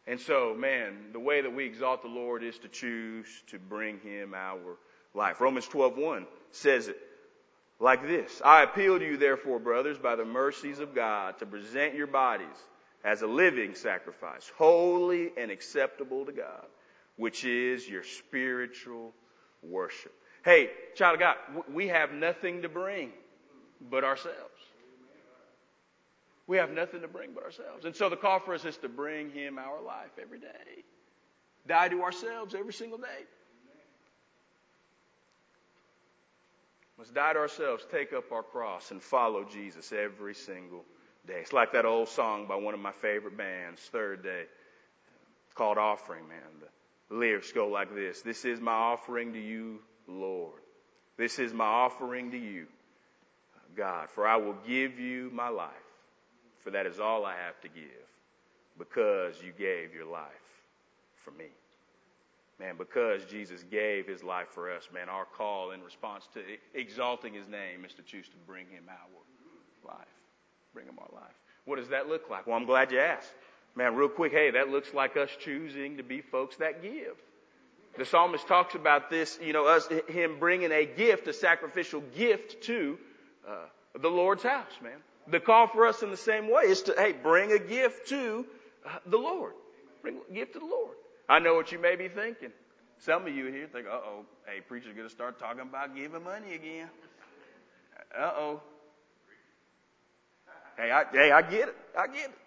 And 0.06 0.18
so, 0.20 0.54
man, 0.58 1.12
the 1.12 1.20
way 1.20 1.40
that 1.40 1.54
we 1.54 1.64
exalt 1.66 2.02
the 2.02 2.08
Lord 2.08 2.42
is 2.42 2.58
to 2.58 2.68
choose 2.68 3.28
to 3.48 3.58
bring 3.58 4.00
Him 4.00 4.34
our 4.34 4.76
life. 5.14 5.40
Romans 5.40 5.66
12:1 5.66 6.26
says 6.50 6.88
it 6.88 6.98
like 7.78 8.06
this: 8.06 8.42
I 8.44 8.62
appeal 8.62 8.98
to 8.98 9.04
you, 9.04 9.16
therefore, 9.16 9.58
brothers, 9.58 9.98
by 9.98 10.16
the 10.16 10.24
mercies 10.24 10.80
of 10.80 10.94
God, 10.94 11.38
to 11.38 11.46
present 11.46 11.94
your 11.94 12.06
bodies 12.06 12.46
as 13.04 13.22
a 13.22 13.26
living 13.26 13.74
sacrifice, 13.74 14.50
holy 14.56 15.32
and 15.36 15.50
acceptable 15.50 16.24
to 16.26 16.32
God, 16.32 16.66
which 17.16 17.44
is 17.44 17.88
your 17.88 18.02
spiritual 18.02 19.12
worship. 19.62 20.12
Hey, 20.44 20.70
child 20.94 21.14
of 21.14 21.20
God, 21.20 21.36
we 21.72 21.88
have 21.88 22.12
nothing 22.12 22.62
to 22.62 22.68
bring 22.68 23.10
but 23.90 24.04
ourselves. 24.04 24.36
We 26.46 26.56
have 26.56 26.72
nothing 26.72 27.02
to 27.02 27.08
bring 27.08 27.30
but 27.32 27.44
ourselves. 27.44 27.84
And 27.84 27.94
so 27.94 28.08
the 28.08 28.16
call 28.16 28.40
for 28.40 28.54
us 28.54 28.64
is 28.64 28.76
to 28.78 28.88
bring 28.88 29.30
Him 29.30 29.58
our 29.58 29.80
life 29.80 30.10
every 30.20 30.40
day. 30.40 30.82
Die 31.66 31.88
to 31.88 32.02
ourselves 32.02 32.54
every 32.54 32.72
single 32.72 32.98
day. 32.98 33.24
Must 36.98 37.14
die 37.14 37.32
to 37.32 37.38
ourselves, 37.38 37.86
take 37.90 38.12
up 38.12 38.30
our 38.32 38.42
cross, 38.42 38.90
and 38.90 39.02
follow 39.02 39.44
Jesus 39.44 39.92
every 39.92 40.34
single 40.34 40.80
day. 40.80 40.99
It's 41.28 41.52
like 41.52 41.72
that 41.72 41.84
old 41.84 42.08
song 42.08 42.46
by 42.46 42.56
one 42.56 42.74
of 42.74 42.80
my 42.80 42.92
favorite 42.92 43.36
bands, 43.36 43.80
Third 43.92 44.22
Day. 44.22 44.44
It's 45.46 45.54
called 45.54 45.78
Offering, 45.78 46.28
man. 46.28 46.38
The 47.08 47.16
lyrics 47.16 47.52
go 47.52 47.68
like 47.68 47.94
this. 47.94 48.22
This 48.22 48.44
is 48.44 48.60
my 48.60 48.72
offering 48.72 49.32
to 49.32 49.40
you, 49.40 49.80
Lord. 50.06 50.60
This 51.16 51.38
is 51.38 51.52
my 51.52 51.66
offering 51.66 52.30
to 52.30 52.38
you, 52.38 52.66
God, 53.76 54.08
for 54.10 54.26
I 54.26 54.36
will 54.36 54.56
give 54.66 54.98
you 54.98 55.30
my 55.32 55.48
life, 55.48 55.70
for 56.64 56.70
that 56.70 56.86
is 56.86 56.98
all 56.98 57.26
I 57.26 57.34
have 57.36 57.60
to 57.62 57.68
give, 57.68 58.06
because 58.78 59.34
you 59.42 59.52
gave 59.52 59.94
your 59.94 60.06
life 60.06 60.30
for 61.24 61.32
me. 61.32 61.48
Man, 62.58 62.76
because 62.76 63.24
Jesus 63.24 63.62
gave 63.70 64.06
his 64.06 64.22
life 64.22 64.48
for 64.48 64.70
us, 64.70 64.88
man, 64.92 65.08
our 65.08 65.24
call 65.24 65.72
in 65.72 65.82
response 65.82 66.28
to 66.34 66.40
exalting 66.74 67.34
his 67.34 67.48
name 67.48 67.84
is 67.84 67.94
to 67.94 68.02
choose 68.02 68.28
to 68.28 68.36
bring 68.46 68.66
him 68.66 68.84
our 68.88 69.94
life 69.94 70.19
bring 70.72 70.86
them 70.86 70.98
our 70.98 71.08
life. 71.12 71.34
What 71.64 71.76
does 71.76 71.88
that 71.88 72.08
look 72.08 72.30
like? 72.30 72.46
Well, 72.46 72.56
I'm 72.56 72.66
glad 72.66 72.92
you 72.92 73.00
asked. 73.00 73.30
Man, 73.74 73.94
real 73.94 74.08
quick, 74.08 74.32
hey, 74.32 74.50
that 74.52 74.68
looks 74.68 74.92
like 74.92 75.16
us 75.16 75.30
choosing 75.40 75.98
to 75.98 76.02
be 76.02 76.20
folks 76.20 76.56
that 76.56 76.82
give. 76.82 77.16
The 77.98 78.04
psalmist 78.04 78.46
talks 78.46 78.74
about 78.74 79.10
this, 79.10 79.38
you 79.42 79.52
know, 79.52 79.66
us, 79.66 79.88
him 80.08 80.38
bringing 80.38 80.72
a 80.72 80.84
gift, 80.84 81.28
a 81.28 81.32
sacrificial 81.32 82.02
gift 82.16 82.62
to 82.64 82.98
uh, 83.48 83.66
the 84.00 84.08
Lord's 84.08 84.42
house, 84.42 84.72
man. 84.82 84.98
The 85.28 85.40
call 85.40 85.66
for 85.68 85.86
us 85.86 86.02
in 86.02 86.10
the 86.10 86.16
same 86.16 86.50
way 86.50 86.62
is 86.64 86.82
to, 86.82 86.94
hey, 86.96 87.12
bring 87.12 87.52
a 87.52 87.58
gift 87.58 88.08
to 88.08 88.46
uh, 88.86 88.98
the 89.06 89.18
Lord. 89.18 89.52
Bring 90.02 90.18
a 90.28 90.32
gift 90.32 90.54
to 90.54 90.60
the 90.60 90.66
Lord. 90.66 90.96
I 91.28 91.38
know 91.38 91.54
what 91.54 91.70
you 91.72 91.78
may 91.78 91.96
be 91.96 92.08
thinking. 92.08 92.50
Some 92.98 93.26
of 93.26 93.34
you 93.34 93.46
here 93.46 93.66
think, 93.72 93.86
uh 93.86 93.92
oh, 93.92 94.24
hey, 94.46 94.60
preacher's 94.60 94.94
going 94.94 95.08
to 95.08 95.14
start 95.14 95.38
talking 95.38 95.62
about 95.62 95.94
giving 95.94 96.24
money 96.24 96.54
again. 96.54 96.88
Uh 98.16 98.32
oh. 98.36 98.62
Hey, 100.80 100.90
I, 100.90 101.04
hey, 101.12 101.30
I 101.30 101.42
get 101.42 101.68
it. 101.68 101.76
I 101.98 102.06
get 102.06 102.30
it. 102.30 102.38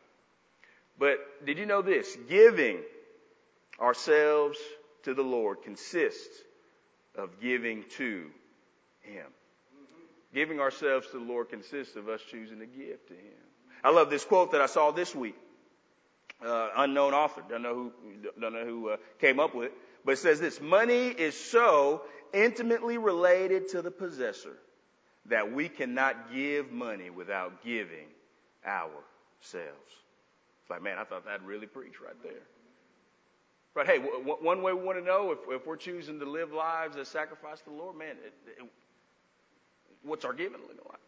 But 0.97 1.45
did 1.45 1.59
you 1.59 1.67
know 1.67 1.83
this? 1.83 2.17
Giving 2.27 2.79
ourselves 3.79 4.57
to 5.03 5.13
the 5.13 5.21
Lord 5.21 5.61
consists 5.61 6.41
of 7.15 7.39
giving 7.39 7.83
to 7.97 8.25
Him. 9.01 9.27
Giving 10.33 10.59
ourselves 10.59 11.05
to 11.11 11.19
the 11.19 11.23
Lord 11.23 11.49
consists 11.49 11.95
of 11.95 12.09
us 12.09 12.21
choosing 12.31 12.57
to 12.59 12.65
give 12.65 13.05
to 13.07 13.13
Him. 13.13 13.43
I 13.83 13.91
love 13.91 14.09
this 14.09 14.25
quote 14.25 14.53
that 14.53 14.61
I 14.61 14.65
saw 14.65 14.89
this 14.89 15.13
week. 15.13 15.35
Uh, 16.43 16.69
unknown 16.77 17.13
author. 17.13 17.43
Don't 17.47 17.61
know 17.61 17.75
who, 17.75 17.91
don't 18.39 18.53
know 18.53 18.65
who 18.65 18.89
uh, 18.89 18.97
came 19.19 19.39
up 19.39 19.53
with 19.53 19.67
it. 19.67 19.73
But 20.03 20.13
it 20.13 20.17
says 20.17 20.39
this, 20.39 20.59
money 20.59 21.07
is 21.07 21.35
so 21.35 22.01
intimately 22.33 22.97
related 22.97 23.69
to 23.69 23.83
the 23.83 23.91
possessor 23.91 24.57
that 25.27 25.53
we 25.53 25.69
cannot 25.69 26.33
give 26.33 26.71
money 26.71 27.11
without 27.11 27.63
giving 27.63 28.07
ourselves. 28.65 29.91
It's 30.61 30.69
like, 30.69 30.81
man, 30.81 30.97
I 30.97 31.03
thought 31.03 31.25
that'd 31.25 31.45
really 31.45 31.67
preached 31.67 31.99
right 31.99 32.15
there. 32.23 32.41
Right? 33.75 33.87
Hey, 33.87 33.97
w- 33.97 34.37
one 34.39 34.61
way 34.61 34.71
we 34.71 34.81
want 34.81 34.99
to 34.99 35.03
know 35.03 35.31
if, 35.31 35.39
if, 35.49 35.65
we're 35.67 35.77
choosing 35.77 36.19
to 36.19 36.25
live 36.25 36.53
lives 36.53 36.95
that 36.95 37.07
sacrifice 37.07 37.59
to 37.61 37.69
the 37.69 37.75
Lord, 37.75 37.97
man, 37.97 38.15
it, 38.23 38.33
it, 38.45 38.69
what's 40.03 40.25
our 40.25 40.33
giving 40.33 40.61
looking 40.61 40.77
like? 40.89 40.99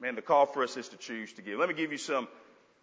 Man, 0.00 0.16
the 0.16 0.22
call 0.22 0.46
for 0.46 0.64
us 0.64 0.76
is 0.76 0.88
to 0.88 0.96
choose 0.96 1.32
to 1.34 1.42
give. 1.42 1.58
Let 1.58 1.68
me 1.68 1.76
give 1.76 1.92
you 1.92 1.98
some 1.98 2.26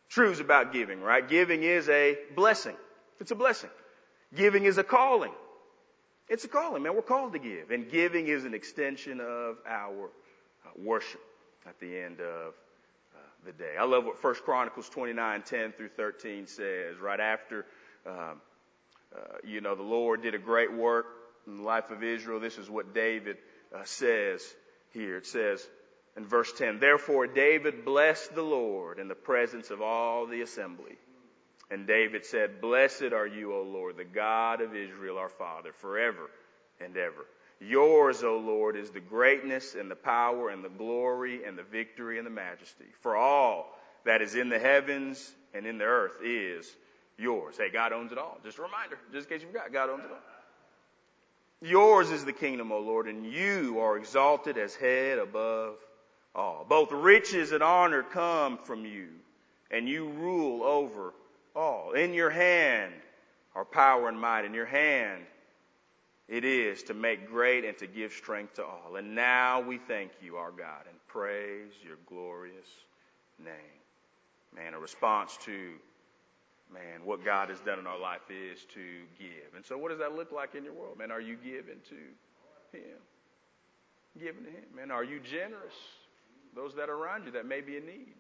truths 0.08 0.40
about 0.40 0.72
giving, 0.72 1.02
right? 1.02 1.28
Giving 1.28 1.64
is 1.64 1.90
a 1.90 2.18
blessing. 2.34 2.78
It's 3.20 3.32
a 3.32 3.36
blessing. 3.36 3.70
Giving 4.34 4.64
is 4.64 4.78
a 4.78 4.86
calling. 4.86 5.34
It's 6.30 6.46
a 6.46 6.48
calling, 6.48 6.84
man. 6.84 6.96
We're 6.96 7.02
called 7.02 7.34
to 7.34 7.40
give. 7.40 7.72
And 7.72 7.92
giving 7.92 8.28
is 8.28 8.46
an 8.46 8.54
extension 8.54 9.20
of 9.20 9.58
our 9.68 10.06
uh, 10.06 10.70
worship 10.78 11.22
at 11.68 11.80
the 11.80 11.98
end 12.00 12.20
of 12.20 12.54
uh, 13.16 13.20
the 13.46 13.52
day. 13.52 13.76
I 13.80 13.86
love 13.86 14.06
what 14.06 14.24
1 14.24 14.36
Chronicles 14.46 14.90
29, 14.90 15.42
10 15.44 15.72
through 15.74 15.90
13 15.90 16.48
says 16.48 16.98
right 17.00 17.20
after 17.20 17.66
um, 18.06 18.42
uh, 19.16 19.20
you 19.44 19.62
know, 19.62 19.76
the 19.76 19.84
Lord 19.84 20.22
did 20.22 20.36
a 20.36 20.40
great 20.40 20.72
work 20.72 21.06
in 21.48 21.58
the 21.58 21.64
life 21.64 21.90
of 21.90 22.04
Israel. 22.04 22.40
This 22.40 22.58
is 22.58 22.70
what 22.70 22.94
David 22.94 23.38
uh, 23.76 23.84
says 23.84 24.42
here. 24.94 25.18
It 25.18 25.26
says 25.26 25.68
in 26.16 26.26
verse 26.26 26.52
10, 26.54 26.80
Therefore 26.80 27.28
David 27.28 27.86
blessed 27.86 28.36
the 28.36 28.44
Lord 28.44 29.00
in 29.00 29.08
the 29.08 29.16
presence 29.16 29.72
of 29.72 29.82
all 29.82 30.28
the 30.28 30.42
assembly. 30.42 30.96
And 31.72 31.86
David 31.86 32.26
said, 32.26 32.62
Blessed 32.62 33.14
are 33.14 33.28
you, 33.28 33.54
O 33.54 33.62
Lord, 33.62 33.98
the 33.98 34.04
God 34.04 34.62
of 34.62 34.76
Israel, 34.76 35.18
our 35.18 35.30
Father, 35.30 35.72
forever 35.72 36.30
and 36.80 36.98
ever. 36.98 37.26
Yours, 37.62 38.24
O 38.24 38.38
Lord, 38.38 38.78
is 38.78 38.90
the 38.90 39.02
greatness 39.02 39.76
and 39.76 39.92
the 39.92 39.96
power 39.96 40.50
and 40.50 40.64
the 40.64 40.70
glory 40.70 41.44
and 41.44 41.58
the 41.58 41.64
victory 41.64 42.18
and 42.18 42.26
the 42.26 42.32
majesty. 42.32 42.86
For 43.02 43.18
all 43.18 43.78
that 44.06 44.22
is 44.22 44.36
in 44.36 44.50
the 44.50 44.60
heavens 44.60 45.34
and 45.54 45.66
in 45.66 45.78
the 45.78 45.84
earth 45.84 46.18
is 46.24 46.74
yours. 47.18 47.56
Hey, 47.58 47.70
God 47.70 47.92
owns 47.92 48.12
it 48.14 48.18
all. 48.18 48.40
Just 48.44 48.60
a 48.60 48.62
reminder, 48.62 48.98
just 49.12 49.30
in 49.30 49.36
case 49.36 49.42
you 49.42 49.52
forgot, 49.52 49.74
God 49.74 49.90
owns 49.90 50.06
it 50.06 50.12
all. 50.12 50.18
Yours 51.62 52.10
is 52.12 52.24
the 52.24 52.32
kingdom, 52.32 52.72
O 52.72 52.80
Lord, 52.80 53.08
and 53.08 53.26
you 53.26 53.80
are 53.80 53.98
exalted 53.98 54.58
as 54.58 54.76
head 54.76 55.20
above 55.20 55.76
all. 56.34 56.66
Both 56.68 56.94
riches 56.94 57.52
and 57.52 57.62
honor 57.62 58.04
come 58.04 58.58
from 58.58 58.86
you, 58.86 59.10
and 59.70 59.90
you 59.90 60.08
rule 60.08 60.64
over 60.64 61.14
all. 61.54 61.92
In 61.92 62.14
your 62.14 62.30
hand 62.30 62.94
are 63.54 63.66
power 63.66 64.08
and 64.08 64.20
might. 64.20 64.46
In 64.46 64.54
your 64.54 64.66
hand 64.66 65.24
it 66.30 66.46
is 66.46 66.84
to 66.84 66.94
make 66.94 67.28
great 67.28 67.66
and 67.66 67.76
to 67.80 67.88
give 67.88 68.14
strength 68.14 68.54
to 68.56 68.64
all. 68.64 68.98
And 68.98 69.16
now 69.16 69.60
we 69.60 69.80
thank 69.80 70.12
you, 70.22 70.38
our 70.38 70.52
God, 70.52 70.86
and 70.88 70.96
praise 71.08 71.72
your 71.84 71.98
glorious 72.06 72.68
name. 73.44 73.56
Man, 74.56 74.76
a 74.76 74.80
response 74.80 75.38
to, 75.46 75.72
man, 76.72 77.04
what 77.04 77.26
God 77.26 77.50
has 77.50 77.60
done 77.62 77.80
in 77.80 77.88
our 77.88 78.00
life 78.00 78.22
is 78.30 78.60
to 78.76 78.82
give. 79.18 79.56
And 79.56 79.66
so 79.66 79.76
what 79.76 79.90
does 79.90 80.00
that 80.00 80.16
look 80.16 80.32
like 80.32 80.54
in 80.54 80.64
your 80.64 80.74
world? 80.74 81.00
Man, 81.00 81.12
are 81.12 81.22
you 81.22 81.36
giving 81.36 81.80
to 81.90 82.78
Him? 82.78 83.00
Giving 84.20 84.44
to 84.44 84.52
Him. 84.52 84.66
Man, 84.76 84.92
are 84.92 85.04
you 85.04 85.20
generous? 85.20 85.74
Those 86.56 86.76
that 86.76 86.90
are 86.90 86.96
around 86.96 87.26
you 87.26 87.32
that 87.32 87.48
may 87.48 87.62
be 87.62 87.78
in 87.78 87.88
need. 87.88 88.14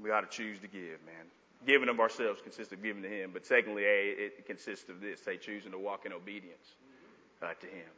We 0.00 0.12
ought 0.12 0.30
to 0.30 0.36
choose 0.36 0.60
to 0.60 0.68
give, 0.68 1.00
man. 1.04 1.26
Giving 1.66 1.88
of 1.88 2.00
ourselves 2.00 2.40
consists 2.40 2.72
of 2.72 2.82
giving 2.82 3.02
to 3.02 3.08
Him, 3.08 3.30
but 3.32 3.44
secondly, 3.44 3.84
A, 3.84 4.14
it 4.16 4.46
consists 4.46 4.88
of 4.88 5.00
this, 5.00 5.20
say, 5.22 5.36
choosing 5.36 5.72
to 5.72 5.78
walk 5.78 6.06
in 6.06 6.12
obedience 6.12 6.74
uh, 7.42 7.48
to 7.60 7.66
Him. 7.66 7.90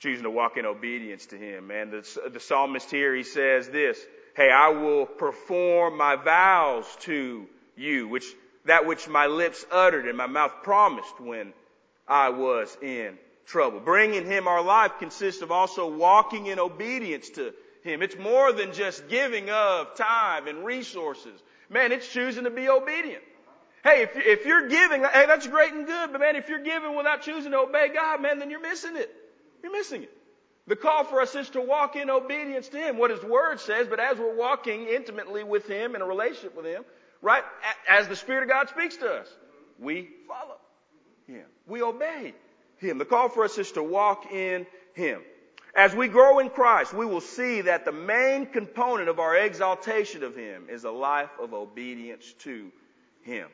Choosing 0.00 0.24
to 0.24 0.30
walk 0.30 0.56
in 0.56 0.66
obedience 0.66 1.26
to 1.26 1.36
Him, 1.36 1.70
And 1.70 1.92
The, 1.92 2.30
the 2.30 2.40
psalmist 2.40 2.90
here, 2.90 3.14
he 3.14 3.22
says 3.22 3.68
this, 3.68 3.98
hey, 4.36 4.50
I 4.50 4.68
will 4.68 5.06
perform 5.06 5.96
my 5.96 6.16
vows 6.16 6.86
to 7.00 7.46
you, 7.76 8.08
which, 8.08 8.26
that 8.66 8.86
which 8.86 9.08
my 9.08 9.26
lips 9.26 9.64
uttered 9.70 10.06
and 10.06 10.16
my 10.16 10.26
mouth 10.26 10.52
promised 10.62 11.20
when 11.20 11.52
I 12.06 12.28
was 12.30 12.76
in 12.82 13.16
trouble. 13.46 13.80
Bringing 13.80 14.26
Him 14.26 14.46
our 14.46 14.62
life 14.62 14.92
consists 14.98 15.42
of 15.42 15.50
also 15.50 15.88
walking 15.88 16.46
in 16.46 16.58
obedience 16.58 17.30
to 17.30 17.54
Him. 17.82 18.02
It's 18.02 18.16
more 18.18 18.52
than 18.52 18.72
just 18.72 19.08
giving 19.08 19.50
of 19.50 19.94
time 19.94 20.48
and 20.48 20.64
resources. 20.64 21.40
Man, 21.70 21.92
it's 21.92 22.08
choosing 22.08 22.44
to 22.44 22.50
be 22.50 22.68
obedient. 22.68 23.22
Hey, 23.84 24.02
if, 24.02 24.10
if 24.14 24.46
you're 24.46 24.68
giving, 24.68 25.02
hey, 25.02 25.26
that's 25.26 25.46
great 25.46 25.72
and 25.72 25.86
good, 25.86 26.12
but 26.12 26.20
man, 26.20 26.36
if 26.36 26.48
you're 26.48 26.62
giving 26.62 26.96
without 26.96 27.22
choosing 27.22 27.50
to 27.50 27.58
obey 27.58 27.88
God, 27.92 28.22
man, 28.22 28.38
then 28.38 28.50
you're 28.50 28.60
missing 28.60 28.96
it. 28.96 29.12
You're 29.62 29.72
missing 29.72 30.04
it. 30.04 30.16
The 30.68 30.76
call 30.76 31.02
for 31.04 31.20
us 31.20 31.34
is 31.34 31.50
to 31.50 31.60
walk 31.60 31.96
in 31.96 32.08
obedience 32.08 32.68
to 32.68 32.78
Him, 32.78 32.96
what 32.96 33.10
His 33.10 33.22
Word 33.22 33.58
says, 33.58 33.88
but 33.88 33.98
as 33.98 34.18
we're 34.18 34.36
walking 34.36 34.86
intimately 34.86 35.42
with 35.42 35.66
Him 35.66 35.96
in 35.96 36.02
a 36.02 36.06
relationship 36.06 36.56
with 36.56 36.66
Him, 36.66 36.84
right, 37.20 37.42
as 37.88 38.06
the 38.06 38.14
Spirit 38.14 38.44
of 38.44 38.48
God 38.48 38.68
speaks 38.68 38.96
to 38.98 39.12
us, 39.12 39.28
we 39.80 40.08
follow 40.28 40.58
Him. 41.26 41.46
We 41.66 41.82
obey 41.82 42.34
Him. 42.76 42.98
The 42.98 43.04
call 43.04 43.28
for 43.28 43.44
us 43.44 43.58
is 43.58 43.72
to 43.72 43.82
walk 43.82 44.30
in 44.30 44.66
Him. 44.94 45.22
As 45.74 45.94
we 45.94 46.06
grow 46.06 46.38
in 46.38 46.50
Christ, 46.50 46.92
we 46.92 47.06
will 47.06 47.22
see 47.22 47.62
that 47.62 47.84
the 47.84 47.92
main 47.92 48.44
component 48.46 49.08
of 49.08 49.18
our 49.18 49.36
exaltation 49.36 50.22
of 50.22 50.36
Him 50.36 50.66
is 50.68 50.84
a 50.84 50.90
life 50.90 51.30
of 51.40 51.54
obedience 51.54 52.34
to 52.40 52.70
Him. 53.22 53.48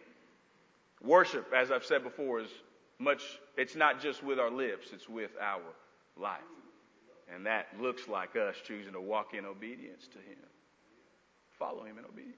Worship, 1.00 1.52
as 1.54 1.70
I've 1.70 1.84
said 1.84 2.02
before, 2.02 2.40
is 2.40 2.50
much, 2.98 3.22
it's 3.56 3.76
not 3.76 4.00
just 4.02 4.24
with 4.24 4.40
our 4.40 4.50
lips, 4.50 4.88
it's 4.92 5.08
with 5.08 5.30
our 5.40 5.62
life. 6.16 6.40
And 7.32 7.46
that 7.46 7.68
looks 7.80 8.08
like 8.08 8.34
us 8.34 8.56
choosing 8.64 8.94
to 8.94 9.00
walk 9.00 9.34
in 9.34 9.44
obedience 9.44 10.08
to 10.08 10.18
Him. 10.18 10.44
Follow 11.56 11.84
Him 11.84 11.98
in 11.98 12.04
obedience. 12.04 12.34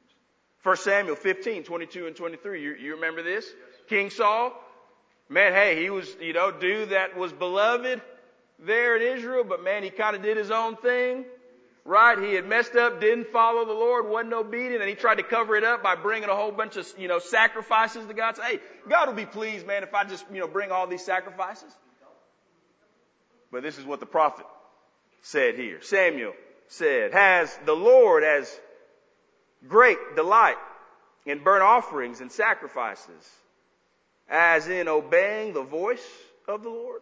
1 0.62 0.76
Samuel 0.76 1.16
15, 1.16 1.62
22 1.62 2.06
and 2.06 2.14
23. 2.14 2.62
You, 2.62 2.74
you 2.74 2.94
remember 2.96 3.22
this? 3.22 3.46
Yes, 3.46 3.80
King 3.88 4.10
Saul, 4.10 4.52
man, 5.30 5.54
hey, 5.54 5.82
he 5.82 5.88
was, 5.88 6.14
you 6.20 6.34
know, 6.34 6.50
dude 6.50 6.90
that 6.90 7.16
was 7.16 7.32
beloved 7.32 8.02
there 8.64 8.96
in 8.96 9.18
Israel, 9.18 9.44
but 9.44 9.62
man, 9.62 9.82
he 9.82 9.90
kind 9.90 10.14
of 10.16 10.22
did 10.22 10.36
his 10.36 10.50
own 10.50 10.76
thing. 10.76 11.24
Right? 11.82 12.18
He 12.18 12.34
had 12.34 12.46
messed 12.46 12.76
up, 12.76 13.00
didn't 13.00 13.28
follow 13.28 13.64
the 13.64 13.72
Lord, 13.72 14.06
wasn't 14.06 14.34
obedient, 14.34 14.82
and 14.82 14.88
he 14.88 14.94
tried 14.94 15.14
to 15.14 15.22
cover 15.22 15.56
it 15.56 15.64
up 15.64 15.82
by 15.82 15.96
bringing 15.96 16.28
a 16.28 16.36
whole 16.36 16.52
bunch 16.52 16.76
of, 16.76 16.86
you 16.98 17.08
know, 17.08 17.18
sacrifices 17.18 18.06
to 18.06 18.12
God. 18.12 18.36
Say, 18.36 18.42
hey, 18.42 18.58
God 18.88 19.08
will 19.08 19.14
be 19.14 19.24
pleased, 19.24 19.66
man, 19.66 19.82
if 19.82 19.94
I 19.94 20.04
just, 20.04 20.26
you 20.30 20.40
know, 20.40 20.46
bring 20.46 20.70
all 20.70 20.86
these 20.86 21.04
sacrifices. 21.04 21.74
But 23.50 23.62
this 23.62 23.78
is 23.78 23.84
what 23.86 23.98
the 23.98 24.06
prophet 24.06 24.44
said 25.22 25.54
here. 25.56 25.80
Samuel 25.80 26.34
said, 26.68 27.12
has 27.12 27.58
the 27.64 27.74
Lord 27.74 28.24
as 28.24 28.60
great 29.66 29.98
delight 30.16 30.58
in 31.24 31.42
burnt 31.42 31.62
offerings 31.62 32.20
and 32.20 32.30
sacrifices 32.30 33.28
as 34.28 34.68
in 34.68 34.86
obeying 34.86 35.54
the 35.54 35.62
voice 35.62 36.06
of 36.46 36.62
the 36.62 36.68
Lord? 36.68 37.00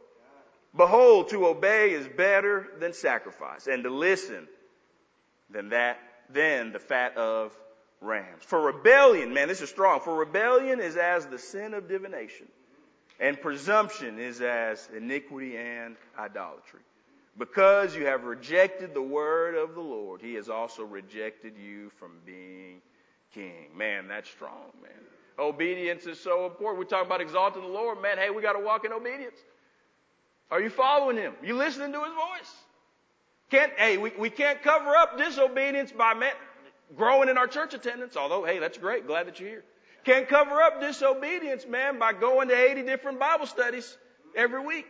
Behold, 0.77 1.31
to 1.31 1.47
obey 1.47 1.93
is 1.93 2.07
better 2.07 2.69
than 2.79 2.93
sacrifice, 2.93 3.67
and 3.67 3.85
to 3.85 3.91
listen 3.91 4.47
than 5.51 5.71
that, 5.71 5.99
than 6.31 6.73
the 6.73 6.79
fat 6.79 7.17
of 7.17 7.53
rams. 8.01 8.43
For 8.43 8.61
rebellion, 8.61 9.33
man, 9.33 9.49
this 9.49 9.61
is 9.61 9.71
strong. 9.71 10.01
For 10.01 10.15
rebellion 10.15 10.81
is 10.81 10.97
as 10.97 11.27
the 11.27 11.39
sin 11.39 11.75
of 11.75 11.89
divination, 11.89 12.47
and 13.19 13.41
presumption 13.41 14.19
is 14.19 14.41
as 14.41 14.89
iniquity 14.95 15.57
and 15.57 15.97
idolatry. 16.19 16.81
Because 17.39 17.95
you 17.95 18.07
have 18.07 18.25
rejected 18.25 18.95
the 18.95 19.03
word 19.03 19.55
of 19.55 19.75
the 19.75 19.81
Lord, 19.81 20.21
he 20.21 20.35
has 20.35 20.49
also 20.49 20.85
rejected 20.85 21.55
you 21.57 21.91
from 21.99 22.11
being 22.27 22.83
king. 23.33 23.69
Man, 23.77 24.09
that's 24.09 24.29
strong, 24.29 24.73
man. 24.83 24.93
Obedience 25.39 26.05
is 26.07 26.19
so 26.19 26.47
important. 26.47 26.81
We 26.81 26.87
talk 26.87 27.07
about 27.07 27.21
exalting 27.21 27.63
the 27.63 27.69
Lord, 27.69 28.03
man. 28.03 28.19
Hey, 28.19 28.31
we 28.31 28.43
got 28.43 28.55
to 28.55 28.65
walk 28.65 28.85
in 28.85 28.93
obedience. 28.93 29.39
Are 30.51 30.61
you 30.61 30.71
following 30.71 31.17
him? 31.17 31.35
Are 31.41 31.47
you 31.47 31.57
listening 31.57 31.93
to 31.93 32.01
his 32.01 32.15
voice? 32.15 32.55
Can't, 33.51 33.73
hey, 33.77 33.97
we, 33.97 34.13
we 34.19 34.31
can't 34.31 34.63
cover 34.63 34.95
up 34.95 35.19
disobedience 35.19 35.93
by 35.93 36.15
man, 36.15 36.33
growing 36.97 37.29
in 37.29 37.39
our 37.39 37.47
church 37.47 37.75
attendance, 37.75 38.17
although, 38.17 38.45
hey, 38.45 38.59
that's 38.59 38.79
great. 38.79 39.07
Glad 39.07 39.27
that 39.27 39.41
you're 39.41 39.49
here. 39.49 39.65
Can't 40.05 40.29
cover 40.29 40.63
up 40.63 40.81
disobedience, 40.81 41.67
man, 41.67 41.99
by 41.99 42.13
going 42.13 42.49
to 42.49 42.55
80 42.55 42.83
different 42.83 43.19
Bible 43.19 43.47
studies 43.47 43.97
every 44.35 44.65
week. 44.65 44.87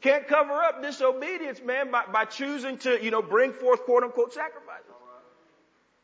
Can't 0.00 0.26
cover 0.26 0.52
up 0.52 0.82
disobedience, 0.82 1.60
man, 1.64 1.90
by, 1.90 2.04
by 2.06 2.24
choosing 2.24 2.78
to, 2.78 3.02
you 3.02 3.10
know, 3.10 3.22
bring 3.22 3.52
forth 3.52 3.84
quote 3.84 4.02
unquote 4.02 4.32
sacrifices. 4.32 4.86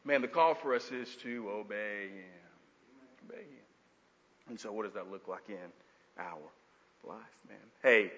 Man, 0.05 0.23
the 0.23 0.29
call 0.29 0.55
for 0.55 0.75
us 0.75 0.91
is 0.91 1.15
to 1.23 1.51
obey 1.51 2.09
Him. 2.15 3.29
Obey 3.29 3.43
Him. 3.43 3.65
And 4.49 4.61
so 4.61 4.73
what 4.73 4.85
does 4.85 4.95
that 4.95 5.11
look 5.11 5.29
like 5.29 5.49
in 5.49 5.57
our 6.19 6.39
life, 7.05 7.19
man? 7.49 7.59
Hey, 7.83 8.13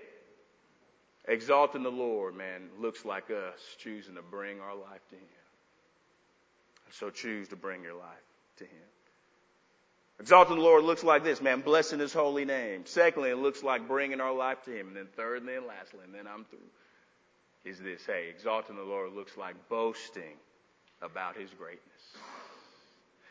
Exalting 1.29 1.83
the 1.83 1.91
Lord, 1.91 2.35
man, 2.35 2.69
looks 2.79 3.05
like 3.05 3.31
us 3.31 3.61
choosing 3.79 4.15
to 4.15 4.23
bring 4.23 4.61
our 4.61 4.75
life 4.75 5.07
to 5.11 5.17
Him. 5.17 5.25
So 6.93 7.11
choose 7.11 7.49
to 7.49 7.57
bring 7.57 7.83
your 7.83 7.95
life 7.95 8.09
to 8.59 8.65
Him. 8.65 8.89
Exalting 10.19 10.57
the 10.57 10.63
Lord 10.63 10.85
looks 10.85 11.05
like 11.05 11.25
this, 11.25 11.41
man, 11.41 11.61
blessing 11.61 11.99
His 11.99 12.13
holy 12.13 12.45
name. 12.45 12.83
Secondly, 12.85 13.31
it 13.31 13.37
looks 13.37 13.63
like 13.63 13.87
bringing 13.87 14.21
our 14.21 14.35
life 14.35 14.63
to 14.65 14.71
Him. 14.71 14.89
And 14.89 14.97
then 14.97 15.07
thirdly 15.17 15.55
and 15.55 15.65
then 15.65 15.69
lastly, 15.69 16.01
and 16.05 16.15
then 16.15 16.27
I'm 16.27 16.45
through, 16.45 16.59
is 17.65 17.79
this, 17.79 18.05
hey, 18.07 18.29
exalting 18.29 18.77
the 18.77 18.83
Lord 18.83 19.13
looks 19.13 19.37
like 19.37 19.55
boasting 19.69 20.37
about 21.01 21.37
His 21.37 21.51
greatness. 21.51 21.81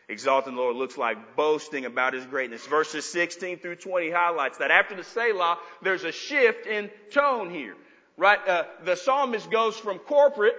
Exalting 0.10 0.56
the 0.56 0.62
Lord 0.62 0.76
looks 0.76 0.98
like 0.98 1.36
boasting 1.36 1.86
about 1.86 2.14
His 2.14 2.26
greatness. 2.26 2.66
Verses 2.66 3.06
16 3.06 3.60
through 3.60 3.76
20 3.76 4.10
highlights 4.10 4.58
that 4.58 4.72
after 4.72 4.96
the 4.96 5.04
Selah, 5.04 5.60
there's 5.84 6.04
a 6.04 6.12
shift 6.12 6.66
in 6.66 6.90
tone 7.12 7.52
here. 7.52 7.76
Right? 8.18 8.40
Uh, 8.46 8.64
the 8.84 8.96
psalmist 8.96 9.52
goes 9.52 9.78
from 9.78 10.00
corporate, 10.00 10.56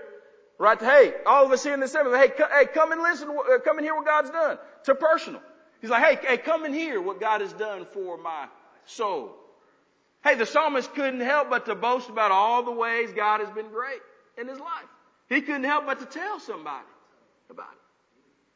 right? 0.59 0.79
To, 0.79 0.85
hey, 0.85 1.15
all 1.27 1.45
of 1.45 1.53
us 1.53 1.65
here 1.65 1.75
in 1.75 1.81
the 1.81 1.87
assembly, 1.87 2.17
hey, 2.17 2.29
c- 2.29 2.45
hey, 2.51 2.67
come 2.73 2.93
and 2.93 3.03
listen, 3.03 3.29
uh, 3.29 3.59
come 3.59 3.77
and 3.77 3.85
hear 3.85 3.95
what 3.95 4.07
God's 4.07 4.31
done. 4.31 4.57
To 4.85 4.95
personal. 4.95 5.43
He's 5.81 5.91
like, 5.91 6.05
hey, 6.05 6.27
hey, 6.27 6.37
come 6.39 6.65
and 6.65 6.75
hear 6.75 7.01
what 7.03 7.21
God 7.21 7.41
has 7.41 7.53
done 7.53 7.87
for 7.93 8.17
my 8.17 8.47
soul. 8.87 9.35
Hey, 10.23 10.37
the 10.37 10.47
psalmist 10.47 10.95
couldn't 10.95 11.21
help 11.21 11.51
but 11.51 11.67
to 11.67 11.75
boast 11.75 12.09
about 12.09 12.31
all 12.31 12.63
the 12.63 12.73
ways 12.73 13.11
God 13.13 13.41
has 13.41 13.51
been 13.51 13.71
great 13.71 14.01
in 14.39 14.47
his 14.47 14.61
life. 14.61 14.89
He 15.29 15.41
couldn't 15.41 15.65
help 15.65 15.87
but 15.87 15.99
to 16.01 16.07
tell 16.07 16.39
somebody 16.39 16.87
about 17.51 17.73
it. 17.73 17.90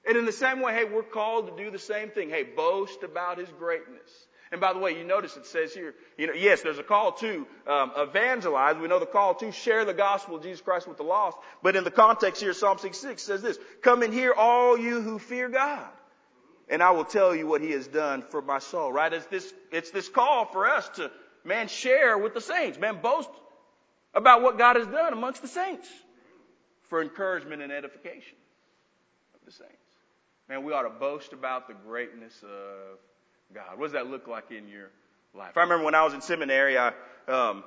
And 0.07 0.17
in 0.17 0.27
the 0.27 0.33
same 0.33 0.61
way, 0.61 0.75
hey, 0.75 0.85
we're 0.85 1.03
called 1.03 1.57
to 1.57 1.65
do 1.65 1.71
the 1.71 1.79
same 1.79 2.11
thing. 2.11 2.29
Hey, 2.29 2.43
boast 2.43 3.03
about 3.03 3.39
his 3.39 3.49
greatness. 3.59 4.11
And 4.53 4.61
by 4.61 4.73
the 4.73 4.79
way, 4.79 4.97
you 4.97 5.05
notice 5.05 5.37
it 5.37 5.47
says 5.47 5.75
here, 5.75 5.95
you 6.17 6.27
know, 6.27 6.33
yes, 6.33 6.63
there's 6.63 6.79
a 6.79 6.85
call 6.85 7.13
to 7.13 7.47
um, 7.67 7.93
evangelize. 7.97 8.77
We 8.77 8.87
know 8.87 9.01
the 9.01 9.07
call 9.07 9.35
to 9.37 9.51
share 9.51 9.85
the 9.85 9.95
gospel 9.95 10.37
of 10.37 10.43
Jesus 10.43 10.61
Christ 10.61 10.87
with 10.87 10.97
the 10.97 11.03
lost. 11.03 11.39
But 11.63 11.75
in 11.75 11.85
the 11.85 11.91
context 11.91 12.41
here, 12.41 12.53
Psalm 12.53 12.79
66 12.79 13.21
says 13.23 13.43
this, 13.43 13.59
come 13.83 14.03
and 14.03 14.13
hear 14.13 14.33
all 14.33 14.79
you 14.79 15.01
who 15.01 15.19
fear 15.19 15.49
God. 15.49 15.89
And 16.69 16.83
I 16.83 16.93
will 16.93 17.05
tell 17.05 17.35
you 17.35 17.47
what 17.47 17.63
he 17.63 17.73
has 17.73 17.87
done 17.87 18.23
for 18.23 18.41
my 18.43 18.59
soul, 18.59 18.93
right? 18.93 19.13
It's 19.13 19.27
this, 19.27 19.53
it's 19.73 19.91
this 19.91 20.09
call 20.09 20.45
for 20.47 20.67
us 20.67 20.89
to, 20.91 21.11
man, 21.45 21.69
share 21.69 22.17
with 22.17 22.35
the 22.35 22.41
saints. 22.41 22.79
Man, 22.79 23.01
boast 23.03 23.31
about 24.15 24.43
what 24.43 24.57
God 24.57 24.77
has 24.77 24.87
done 24.87 25.13
amongst 25.13 25.43
the 25.43 25.49
saints 25.49 25.89
for 26.89 27.03
encouragement 27.03 27.61
and 27.61 27.73
edification 27.73 28.37
of 29.35 29.41
the 29.45 29.53
saints. 29.53 29.84
Man, 30.49 30.63
we 30.63 30.75
ought 30.75 30.83
to 30.83 30.91
boast 30.91 31.33
about 31.33 31.69
the 31.69 31.75
greatness 31.75 32.35
of 32.43 32.99
God. 33.55 33.79
What 33.79 33.87
does 33.87 33.93
that 33.93 34.11
look 34.11 34.29
like 34.29 34.51
in 34.51 34.69
your 34.69 34.91
life? 35.35 35.57
I 35.57 35.63
remember 35.63 35.87
when 35.87 35.95
I 35.95 36.05
was 36.05 36.13
in 36.13 36.21
seminary, 36.21 36.77
I 36.77 36.89
um, 37.29 37.65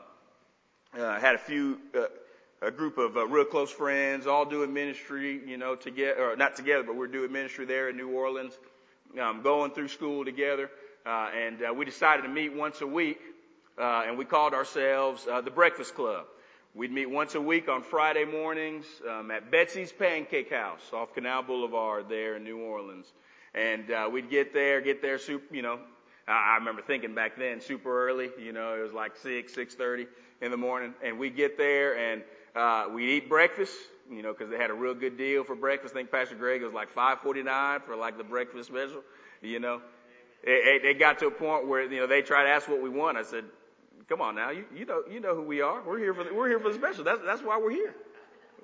uh, 0.95 1.19
had 1.19 1.33
a 1.33 1.39
few, 1.39 1.79
uh, 1.95 2.05
a 2.61 2.69
group 2.69 2.99
of 2.99 3.17
uh, 3.17 3.25
real 3.25 3.45
close 3.45 3.71
friends, 3.71 4.27
all 4.27 4.45
doing 4.45 4.73
ministry, 4.73 5.41
you 5.47 5.57
know, 5.57 5.75
together, 5.75 6.31
or 6.31 6.35
not 6.35 6.55
together, 6.55 6.83
but 6.83 6.95
we're 6.95 7.07
doing 7.07 7.31
ministry 7.31 7.65
there 7.65 7.89
in 7.89 7.97
New 7.97 8.11
Orleans, 8.11 8.53
um, 9.19 9.41
going 9.41 9.71
through 9.71 9.87
school 9.87 10.23
together, 10.23 10.69
uh, 11.03 11.31
and 11.35 11.63
uh, 11.63 11.73
we 11.73 11.83
decided 11.83 12.21
to 12.23 12.29
meet 12.29 12.53
once 12.53 12.81
a 12.81 12.87
week, 12.87 13.19
uh, 13.79 14.03
and 14.05 14.19
we 14.19 14.25
called 14.25 14.53
ourselves 14.53 15.25
the 15.25 15.51
Breakfast 15.51 15.95
Club. 15.95 16.27
We'd 16.77 16.91
meet 16.91 17.09
once 17.09 17.33
a 17.33 17.41
week 17.41 17.69
on 17.69 17.81
Friday 17.81 18.23
mornings 18.23 18.85
um, 19.09 19.31
at 19.31 19.49
Betsy's 19.49 19.91
Pancake 19.91 20.51
House 20.51 20.91
off 20.93 21.11
Canal 21.15 21.41
Boulevard 21.41 22.07
there 22.07 22.35
in 22.35 22.43
New 22.43 22.59
Orleans. 22.59 23.11
And 23.55 23.89
uh, 23.89 24.07
we'd 24.13 24.29
get 24.29 24.53
there, 24.53 24.79
get 24.79 25.01
there 25.01 25.17
super, 25.17 25.55
you 25.55 25.63
know, 25.63 25.79
I, 26.27 26.51
I 26.51 26.57
remember 26.59 26.83
thinking 26.83 27.15
back 27.15 27.35
then 27.35 27.61
super 27.61 28.07
early, 28.07 28.29
you 28.39 28.53
know, 28.53 28.77
it 28.77 28.83
was 28.83 28.93
like 28.93 29.15
6, 29.15 29.55
6.30 29.55 30.05
in 30.43 30.51
the 30.51 30.57
morning. 30.57 30.93
And 31.03 31.17
we'd 31.17 31.35
get 31.35 31.57
there 31.57 31.97
and 31.97 32.21
uh, 32.55 32.85
we'd 32.93 33.09
eat 33.09 33.27
breakfast, 33.27 33.73
you 34.11 34.21
know, 34.21 34.31
because 34.31 34.51
they 34.51 34.57
had 34.57 34.69
a 34.69 34.75
real 34.75 34.93
good 34.93 35.17
deal 35.17 35.43
for 35.43 35.55
breakfast. 35.55 35.95
I 35.95 35.97
think 35.97 36.11
Pastor 36.11 36.35
Greg 36.35 36.61
was 36.61 36.73
like 36.73 36.93
5.49 36.93 37.85
for 37.85 37.95
like 37.95 38.19
the 38.19 38.23
breakfast 38.23 38.69
special, 38.69 39.01
you 39.41 39.59
know. 39.59 39.81
It, 40.43 40.83
it, 40.83 40.85
it 40.85 40.99
got 40.99 41.17
to 41.19 41.25
a 41.25 41.31
point 41.31 41.67
where, 41.67 41.91
you 41.91 42.01
know, 42.01 42.05
they 42.05 42.21
tried 42.21 42.43
to 42.43 42.49
ask 42.49 42.67
what 42.69 42.83
we 42.83 42.89
want. 42.89 43.17
I 43.17 43.23
said, 43.23 43.45
Come 44.09 44.21
on 44.21 44.35
now, 44.35 44.51
you, 44.51 44.65
you 44.73 44.85
know 44.85 45.03
you 45.09 45.19
know 45.19 45.35
who 45.35 45.41
we 45.41 45.61
are. 45.61 45.81
We're 45.81 45.99
here 45.99 46.13
for 46.13 46.23
the, 46.23 46.33
we're 46.33 46.47
here 46.47 46.59
for 46.59 46.69
the 46.69 46.75
special. 46.75 47.03
That's 47.03 47.21
that's 47.25 47.41
why 47.41 47.57
we're 47.57 47.71
here. 47.71 47.93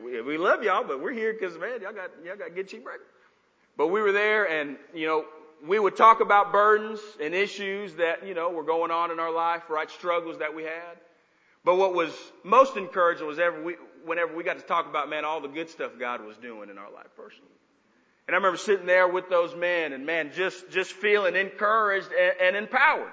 We, 0.01 0.21
we 0.21 0.37
love 0.37 0.63
y'all, 0.63 0.83
but 0.83 1.01
we're 1.01 1.11
here 1.11 1.33
because 1.33 1.57
man, 1.57 1.81
y'all 1.81 1.91
got 1.93 2.11
y'all 2.25 2.37
got 2.37 2.55
good 2.55 2.67
cheap 2.69 2.83
breakfast. 2.83 3.09
But 3.75 3.87
we 3.87 4.01
were 4.01 4.13
there, 4.13 4.49
and 4.49 4.77
you 4.93 5.05
know 5.05 5.25
we 5.65 5.79
would 5.79 5.97
talk 5.97 6.21
about 6.21 6.51
burdens 6.53 6.99
and 7.21 7.33
issues 7.33 7.95
that 7.95 8.25
you 8.25 8.33
know 8.33 8.51
were 8.51 8.63
going 8.63 8.89
on 8.89 9.11
in 9.11 9.19
our 9.19 9.33
life, 9.33 9.69
right? 9.69 9.89
Struggles 9.91 10.39
that 10.39 10.55
we 10.55 10.63
had. 10.63 10.97
But 11.65 11.75
what 11.75 11.93
was 11.93 12.13
most 12.43 12.77
encouraging 12.77 13.27
was 13.27 13.39
ever 13.39 13.61
we, 13.61 13.75
whenever 14.05 14.35
we 14.35 14.43
got 14.43 14.59
to 14.59 14.65
talk 14.65 14.87
about 14.87 15.09
man 15.09 15.25
all 15.25 15.41
the 15.41 15.49
good 15.49 15.69
stuff 15.69 15.91
God 15.99 16.25
was 16.25 16.37
doing 16.37 16.69
in 16.69 16.77
our 16.77 16.91
life 16.91 17.07
personally. 17.17 17.49
And 18.27 18.35
I 18.35 18.37
remember 18.37 18.57
sitting 18.57 18.85
there 18.85 19.09
with 19.09 19.29
those 19.29 19.53
men, 19.53 19.91
and 19.91 20.05
man, 20.05 20.31
just 20.33 20.69
just 20.69 20.93
feeling 20.93 21.35
encouraged 21.35 22.07
and, 22.17 22.33
and 22.41 22.55
empowered. 22.55 23.11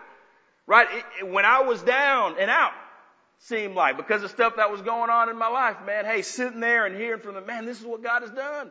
Right? 0.70 0.87
It, 1.18 1.28
when 1.28 1.44
I 1.44 1.62
was 1.62 1.83
down 1.83 2.37
and 2.38 2.48
out, 2.48 2.70
seemed 3.38 3.74
like, 3.74 3.96
because 3.96 4.22
of 4.22 4.30
stuff 4.30 4.54
that 4.54 4.70
was 4.70 4.80
going 4.83 5.11
on 5.11 5.28
in 5.28 5.37
my 5.37 5.48
life, 5.48 5.78
man, 5.85 6.04
hey, 6.04 6.22
sitting 6.22 6.61
there 6.61 6.87
and 6.87 6.94
hearing 6.94 7.20
from 7.20 7.35
the 7.35 7.40
man, 7.40 7.66
this 7.66 7.80
is 7.80 7.85
what 7.85 8.04
God 8.04 8.22
has 8.22 8.30
done. 8.30 8.70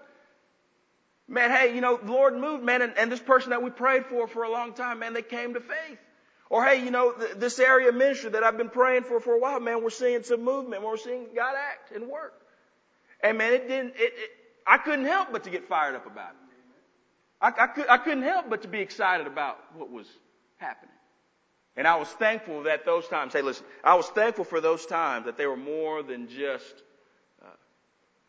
Man, 1.28 1.52
hey, 1.52 1.76
you 1.76 1.82
know, 1.82 1.98
the 1.98 2.10
Lord 2.10 2.38
moved, 2.38 2.64
man, 2.64 2.82
and, 2.82 2.98
and 2.98 3.12
this 3.12 3.20
person 3.20 3.50
that 3.50 3.62
we 3.62 3.70
prayed 3.70 4.06
for 4.06 4.30
for 4.30 4.44
a 4.44 4.50
long 4.50 4.72
time, 4.72 5.00
man, 5.00 5.14
they 5.14 5.22
came 5.22 5.56
to 5.56 5.60
faith. 5.60 6.00
Or 6.50 6.64
hey, 6.64 6.86
you 6.86 6.90
know, 6.90 7.12
th- 7.12 7.34
this 7.34 7.60
area 7.60 7.92
ministry 7.92 8.30
that 8.30 8.46
I've 8.46 8.58
been 8.58 8.70
praying 8.70 9.04
for 9.04 9.20
for 9.20 9.34
a 9.34 9.40
while, 9.40 9.60
man, 9.60 9.84
we're 9.84 9.90
seeing 9.90 10.24
some 10.24 10.46
movement. 10.46 10.82
We're 10.82 10.96
seeing 10.96 11.28
God 11.36 11.56
act 11.58 11.92
and 11.92 12.08
work. 12.08 12.34
And 13.22 13.38
man, 13.38 13.52
it 13.52 13.68
didn't, 13.68 13.96
it, 13.98 14.14
it 14.16 14.30
I 14.66 14.78
couldn't 14.78 15.06
help 15.06 15.34
but 15.34 15.44
to 15.44 15.50
get 15.50 15.68
fired 15.68 15.96
up 15.96 16.08
about 16.08 16.30
it. 16.30 16.38
I, 17.42 17.64
I, 17.66 17.68
could, 17.68 17.90
I 17.90 17.98
couldn't 17.98 18.24
help 18.24 18.50
but 18.50 18.62
to 18.62 18.70
be 18.70 18.80
excited 18.80 19.28
about 19.28 19.58
what 19.76 19.92
was 19.92 20.08
happening. 20.56 20.96
And 21.80 21.88
I 21.88 21.96
was 21.96 22.10
thankful 22.10 22.64
that 22.64 22.84
those 22.84 23.08
times, 23.08 23.32
hey 23.32 23.42
listen, 23.42 23.66
I 23.86 23.96
was 23.96 24.06
thankful 24.08 24.44
for 24.44 24.60
those 24.60 24.86
times 24.86 25.28
that 25.28 25.38
they 25.38 25.46
were 25.46 25.56
more 25.56 26.04
than 26.04 26.28
just, 26.28 26.74
uh, 27.42 27.46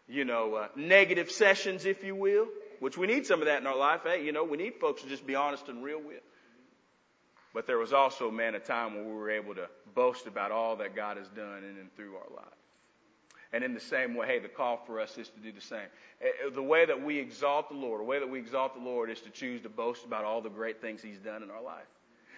you 0.08 0.24
know, 0.24 0.54
uh, 0.54 0.68
negative 0.76 1.32
sessions, 1.32 1.84
if 1.84 2.04
you 2.04 2.14
will, 2.14 2.46
which 2.78 2.96
we 2.96 3.08
need 3.08 3.26
some 3.26 3.40
of 3.40 3.46
that 3.46 3.60
in 3.60 3.66
our 3.66 3.76
life. 3.76 4.02
Hey, 4.04 4.24
you 4.24 4.30
know, 4.30 4.44
we 4.44 4.56
need 4.56 4.74
folks 4.76 5.02
to 5.02 5.08
just 5.08 5.26
be 5.26 5.34
honest 5.34 5.68
and 5.68 5.82
real 5.82 5.98
with. 6.00 6.22
But 7.52 7.66
there 7.66 7.76
was 7.76 7.92
also, 7.92 8.30
man, 8.30 8.54
a 8.54 8.60
time 8.60 8.94
when 8.94 9.04
we 9.04 9.14
were 9.14 9.32
able 9.32 9.56
to 9.56 9.68
boast 9.96 10.28
about 10.28 10.52
all 10.52 10.76
that 10.76 10.94
God 10.94 11.16
has 11.16 11.26
done 11.26 11.64
in 11.64 11.76
and 11.76 11.92
through 11.96 12.14
our 12.14 12.30
lives. 12.32 12.54
And 13.52 13.64
in 13.64 13.74
the 13.74 13.80
same 13.80 14.14
way, 14.14 14.28
hey, 14.28 14.38
the 14.38 14.46
call 14.46 14.76
for 14.86 15.00
us 15.00 15.18
is 15.18 15.28
to 15.28 15.40
do 15.40 15.50
the 15.50 15.60
same. 15.60 15.88
The 16.54 16.62
way 16.62 16.86
that 16.86 17.02
we 17.02 17.18
exalt 17.18 17.68
the 17.68 17.74
Lord, 17.74 17.98
the 17.98 18.04
way 18.04 18.20
that 18.20 18.30
we 18.30 18.38
exalt 18.38 18.74
the 18.74 18.80
Lord 18.80 19.10
is 19.10 19.20
to 19.22 19.30
choose 19.30 19.60
to 19.62 19.68
boast 19.68 20.04
about 20.04 20.22
all 20.22 20.40
the 20.40 20.50
great 20.50 20.80
things 20.80 21.02
He's 21.02 21.18
done 21.18 21.42
in 21.42 21.50
our 21.50 21.60
life. 21.60 21.88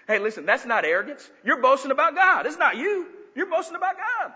Hey, 0.06 0.18
listen, 0.18 0.46
that's 0.46 0.66
not 0.66 0.84
arrogance. 0.84 1.28
You're 1.44 1.60
boasting 1.60 1.90
about 1.90 2.14
God. 2.14 2.46
It's 2.46 2.58
not 2.58 2.76
you. 2.76 3.06
You're 3.34 3.46
boasting 3.46 3.76
about 3.76 3.96
God. 3.96 4.32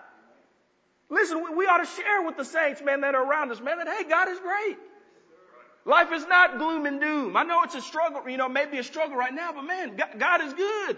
Listen, 1.08 1.42
we, 1.44 1.54
we 1.54 1.66
ought 1.66 1.78
to 1.78 1.86
share 1.86 2.22
with 2.22 2.36
the 2.36 2.44
saints, 2.44 2.82
man, 2.82 3.00
that 3.02 3.14
are 3.14 3.24
around 3.24 3.50
us, 3.50 3.60
man, 3.60 3.78
that, 3.78 3.88
hey, 3.88 4.08
God 4.08 4.28
is 4.28 4.38
great. 4.40 4.76
Life 5.84 6.12
is 6.12 6.26
not 6.26 6.58
gloom 6.58 6.86
and 6.86 7.00
doom. 7.00 7.36
I 7.36 7.44
know 7.44 7.62
it's 7.62 7.76
a 7.76 7.80
struggle, 7.80 8.28
you 8.28 8.36
know, 8.36 8.48
maybe 8.48 8.78
a 8.78 8.82
struggle 8.82 9.16
right 9.16 9.32
now, 9.32 9.52
but 9.52 9.62
man, 9.62 9.96
God 10.18 10.40
is 10.40 10.52
good. 10.52 10.96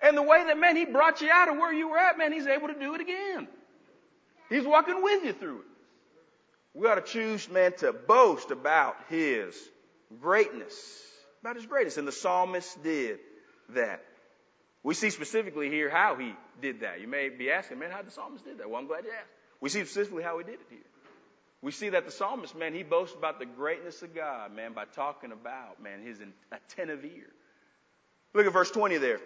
And 0.00 0.16
the 0.16 0.22
way 0.22 0.44
that, 0.46 0.58
man, 0.58 0.76
He 0.76 0.84
brought 0.86 1.20
you 1.20 1.30
out 1.30 1.48
of 1.48 1.56
where 1.56 1.72
you 1.72 1.88
were 1.88 1.98
at, 1.98 2.16
man, 2.16 2.32
He's 2.32 2.46
able 2.46 2.68
to 2.68 2.78
do 2.78 2.94
it 2.94 3.00
again. 3.00 3.48
He's 4.48 4.64
walking 4.64 5.02
with 5.02 5.24
you 5.24 5.32
through 5.32 5.58
it. 5.58 5.66
We 6.72 6.88
ought 6.88 6.94
to 6.94 7.00
choose, 7.02 7.48
man, 7.50 7.72
to 7.78 7.92
boast 7.92 8.50
about 8.50 8.96
His 9.08 9.56
greatness 10.20 11.05
about 11.46 11.56
his 11.56 11.66
greatness. 11.66 11.96
And 11.96 12.08
the 12.08 12.12
psalmist 12.12 12.82
did 12.82 13.20
that. 13.70 14.02
We 14.82 14.94
see 14.94 15.10
specifically 15.10 15.70
here 15.70 15.88
how 15.88 16.16
he 16.16 16.34
did 16.60 16.80
that. 16.80 17.00
You 17.00 17.06
may 17.06 17.28
be 17.28 17.50
asking, 17.52 17.78
man, 17.78 17.92
how 17.92 18.02
the 18.02 18.10
psalmist 18.10 18.44
did 18.44 18.58
that? 18.58 18.68
Well, 18.68 18.80
I'm 18.80 18.88
glad 18.88 19.04
you 19.04 19.10
asked. 19.10 19.30
We 19.60 19.68
see 19.68 19.80
specifically 19.84 20.24
how 20.24 20.38
he 20.38 20.44
did 20.44 20.54
it 20.54 20.66
here. 20.68 20.78
We 21.62 21.70
see 21.70 21.90
that 21.90 22.04
the 22.04 22.10
psalmist, 22.10 22.56
man, 22.56 22.74
he 22.74 22.82
boasts 22.82 23.14
about 23.16 23.38
the 23.38 23.46
greatness 23.46 24.02
of 24.02 24.14
God, 24.14 24.54
man, 24.54 24.72
by 24.72 24.84
talking 24.84 25.32
about, 25.32 25.82
man, 25.82 26.02
his 26.04 26.20
attentive 26.52 27.04
ear. 27.04 27.30
Look 28.34 28.46
at 28.46 28.52
verse 28.52 28.70
20 28.70 28.98
there. 28.98 29.20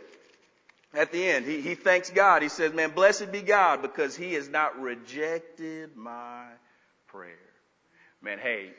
At 0.93 1.13
the 1.13 1.25
end, 1.25 1.47
he, 1.47 1.61
he 1.61 1.75
thanks 1.75 2.11
God. 2.11 2.43
He 2.43 2.49
says, 2.49 2.73
man, 2.73 2.91
blessed 2.91 3.33
be 3.33 3.41
God 3.41 3.81
because 3.81 4.15
he 4.15 4.35
has 4.35 4.49
not 4.49 4.81
rejected 4.81 5.97
my 5.97 6.45
prayer. 7.09 7.35
Man, 8.23 8.39
hey, 8.39 8.71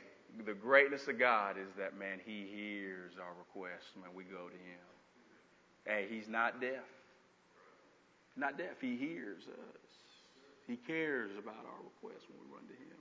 the 0.46 0.54
greatness 0.54 1.08
of 1.08 1.20
God 1.20 1.58
is 1.58 1.74
that, 1.78 1.98
man, 1.98 2.20
He 2.26 2.48
hears 2.54 3.14
our 3.20 3.34
requests 3.38 3.92
when 4.00 4.14
we 4.14 4.24
go 4.24 4.48
to 4.48 4.54
Him. 4.54 4.88
Hey, 5.86 6.08
He's 6.10 6.28
not 6.28 6.62
deaf. 6.62 6.86
Not 8.36 8.58
deaf. 8.58 8.80
He 8.80 8.96
hears 8.96 9.44
us. 9.44 9.92
He 10.68 10.78
cares 10.78 11.32
about 11.38 11.66
our 11.66 11.84
requests 11.84 12.28
when 12.30 12.40
we 12.40 12.56
run 12.56 12.66
to 12.68 12.74
Him. 12.74 12.98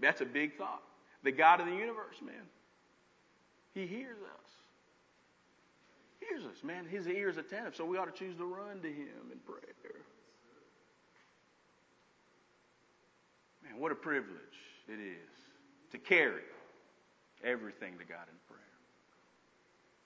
That's 0.00 0.20
a 0.20 0.26
big 0.26 0.56
thought. 0.56 0.82
The 1.22 1.32
God 1.32 1.60
of 1.60 1.66
the 1.66 1.74
universe, 1.74 2.16
man. 2.24 2.46
He 3.74 3.86
hears 3.86 4.18
us. 4.18 4.50
He 6.20 6.26
hears 6.26 6.44
us, 6.44 6.62
man. 6.62 6.86
His 6.86 7.06
ear 7.06 7.28
is 7.28 7.36
attentive, 7.36 7.76
so 7.76 7.84
we 7.84 7.98
ought 7.98 8.14
to 8.14 8.18
choose 8.18 8.36
to 8.36 8.44
run 8.44 8.80
to 8.80 8.88
Him 8.88 9.30
in 9.32 9.38
prayer. 9.40 9.60
Man, 13.62 13.80
what 13.80 13.92
a 13.92 13.96
privilege 13.96 14.38
it 14.88 15.00
is 15.00 15.34
to 15.92 15.98
carry 15.98 16.42
everything 17.44 17.98
to 17.98 18.04
God 18.04 18.26
in 18.26 18.38
prayer. 18.48 18.64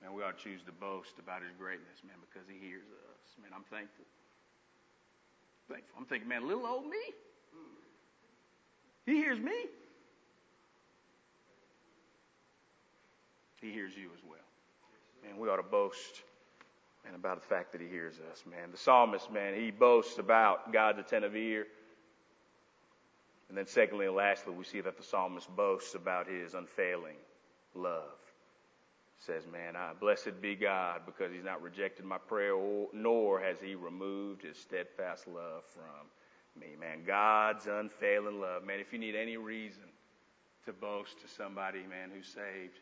Man, 0.03 0.15
we 0.15 0.23
ought 0.23 0.39
to 0.39 0.45
choose 0.45 0.63
to 0.67 0.73
boast 0.73 1.19
about 1.19 1.43
his 1.43 1.51
greatness, 1.59 2.03
man, 2.07 2.17
because 2.21 2.47
he 2.49 2.59
hears 2.59 2.87
us. 2.87 3.29
Man, 3.43 3.51
I'm 3.55 3.65
thankful. 3.71 4.05
Thankful. 5.69 5.95
I'm 5.99 6.07
thinking, 6.07 6.29
man, 6.29 6.47
little 6.47 6.67
old 6.67 6.87
me. 6.87 7.03
He 9.07 9.17
hears 9.17 9.41
me. 9.41 9.67
He 13.61 13.73
hears 13.73 13.97
you 13.97 14.09
as 14.15 14.23
well. 14.29 14.39
Man, 15.25 15.39
we 15.39 15.49
ought 15.49 15.57
to 15.57 15.63
boast, 15.63 16.23
man, 17.05 17.15
about 17.15 17.41
the 17.41 17.47
fact 17.47 17.73
that 17.73 17.81
he 17.81 17.89
hears 17.89 18.15
us, 18.31 18.45
man. 18.49 18.71
The 18.71 18.79
psalmist, 18.79 19.33
man, 19.33 19.55
he 19.55 19.71
boasts 19.71 20.19
about 20.19 20.73
God's 20.73 21.01
attentive 21.01 21.35
ear. 21.35 21.67
And 23.49 23.59
then 23.59 23.67
secondly 23.67 24.07
and 24.07 24.15
lastly, 24.15 24.55
we 24.55 24.65
see 24.65 24.81
that 24.83 24.97
the 24.97 25.03
psalmist 25.03 25.49
boasts 25.57 25.95
about 25.95 26.29
his 26.29 26.55
unfailing 26.55 27.17
love. 27.79 28.19
Says, 29.21 29.45
man, 29.51 29.75
I, 29.75 29.93
blessed 29.99 30.41
be 30.41 30.55
God 30.55 31.03
because 31.05 31.33
he's 31.33 31.45
not 31.45 31.61
rejected 31.61 32.05
my 32.05 32.19
prayer, 32.19 32.55
nor 32.93 33.41
has 33.41 33.57
he 33.61 33.75
removed 33.75 34.43
his 34.43 34.57
steadfast 34.57 35.27
love 35.27 35.65
from 35.75 36.07
me. 36.61 36.77
Man, 36.79 37.03
God's 37.05 37.67
unfailing 37.67 38.41
love. 38.41 38.65
Man, 38.65 38.79
if 38.79 38.93
you 38.93 38.99
need 38.99 39.17
any 39.17 39.37
reason 39.37 39.83
to 40.67 40.73
boast 40.73 41.21
to 41.21 41.29
somebody, 41.29 41.81
man, 41.81 42.11
who's 42.15 42.27
saved. 42.29 42.79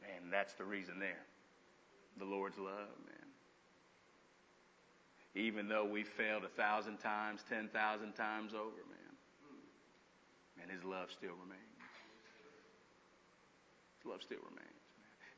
Man, 0.00 0.30
that's 0.30 0.54
the 0.54 0.64
reason 0.64 1.00
there. 1.00 1.24
The 2.18 2.24
Lord's 2.24 2.58
love, 2.58 2.94
man. 3.06 3.14
Even 5.34 5.68
though 5.68 5.84
we 5.84 6.04
failed 6.04 6.44
a 6.44 6.48
thousand 6.48 6.98
times, 6.98 7.40
ten 7.48 7.68
thousand 7.68 8.12
times 8.12 8.54
over, 8.54 8.82
man. 8.88 9.14
Man, 10.58 10.68
his 10.68 10.84
love 10.84 11.10
still 11.10 11.34
remains. 11.42 11.67
Love 14.08 14.22
still 14.22 14.38
remains. 14.38 14.68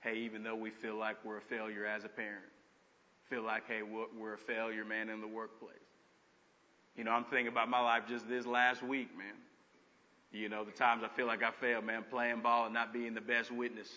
Hey, 0.01 0.19
even 0.25 0.43
though 0.43 0.55
we 0.55 0.71
feel 0.71 0.97
like 0.97 1.17
we're 1.25 1.39
a 1.39 1.43
failure 1.43 1.85
as 1.85 2.05
a 2.05 2.09
parent, 2.09 2.45
feel 3.29 3.43
like, 3.43 3.67
hey, 3.67 3.81
we're 3.83 4.35
a 4.35 4.39
failure, 4.39 4.85
man, 4.85 5.09
in 5.09 5.21
the 5.21 5.29
workplace. 5.29 5.75
You 6.97 7.05
know, 7.05 7.13
I'm 7.13 7.25
thinking 7.25 7.49
about 7.49 7.69
my 7.69 7.81
life 7.81 8.03
just 8.09 8.29
this 8.29 8.45
last 8.47 8.83
week, 8.83 9.17
man. 9.17 9.35
You 10.33 10.49
know, 10.49 10.65
the 10.65 10.73
times 10.73 11.03
I 11.05 11.09
feel 11.09 11.27
like 11.27 11.43
I 11.43 11.51
failed, 11.51 11.85
man, 11.85 12.05
playing 12.09 12.41
ball 12.41 12.67
and 12.67 12.75
not 12.75 12.93
being 12.93 13.15
the 13.15 13.21
best 13.21 13.51
witness 13.51 13.89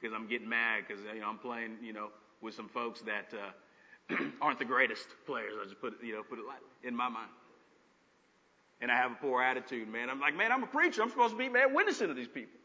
because 0.00 0.14
I'm 0.14 0.26
getting 0.26 0.48
mad 0.48 0.84
because 0.86 1.02
you 1.14 1.20
know 1.20 1.28
I'm 1.28 1.38
playing, 1.38 1.76
you 1.82 1.92
know, 1.92 2.08
with 2.40 2.54
some 2.54 2.68
folks 2.68 3.00
that 3.02 3.32
uh, 3.32 4.16
aren't 4.40 4.58
the 4.58 4.64
greatest 4.64 5.06
players. 5.26 5.52
I 5.60 5.64
just 5.64 5.80
put 5.80 5.94
it, 5.94 6.06
you 6.06 6.14
know, 6.14 6.22
put 6.22 6.38
it 6.38 6.46
lightly 6.46 6.68
in 6.84 6.94
my 6.94 7.08
mind. 7.08 7.30
And 8.80 8.90
I 8.90 8.96
have 8.96 9.12
a 9.12 9.14
poor 9.14 9.42
attitude, 9.42 9.88
man. 9.88 10.10
I'm 10.10 10.20
like, 10.20 10.36
man, 10.36 10.50
I'm 10.50 10.62
a 10.64 10.66
preacher. 10.66 11.02
I'm 11.02 11.10
supposed 11.10 11.32
to 11.32 11.38
be, 11.38 11.48
man, 11.48 11.72
witnessing 11.72 12.08
to 12.08 12.14
these 12.14 12.28
people. 12.28 12.58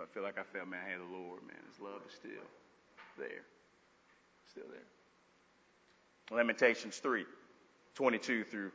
I 0.00 0.06
feel 0.12 0.22
like 0.22 0.38
I 0.38 0.42
failed, 0.42 0.68
man. 0.68 0.80
Hey, 0.86 0.96
the 0.96 1.16
Lord, 1.16 1.42
man, 1.42 1.56
His 1.70 1.80
love 1.80 2.00
is 2.08 2.14
still 2.14 2.30
there, 3.18 3.42
still 4.50 4.66
there. 4.70 6.36
Lamentations 6.36 6.96
three, 6.96 7.24
22 7.94 8.44
through 8.44 8.70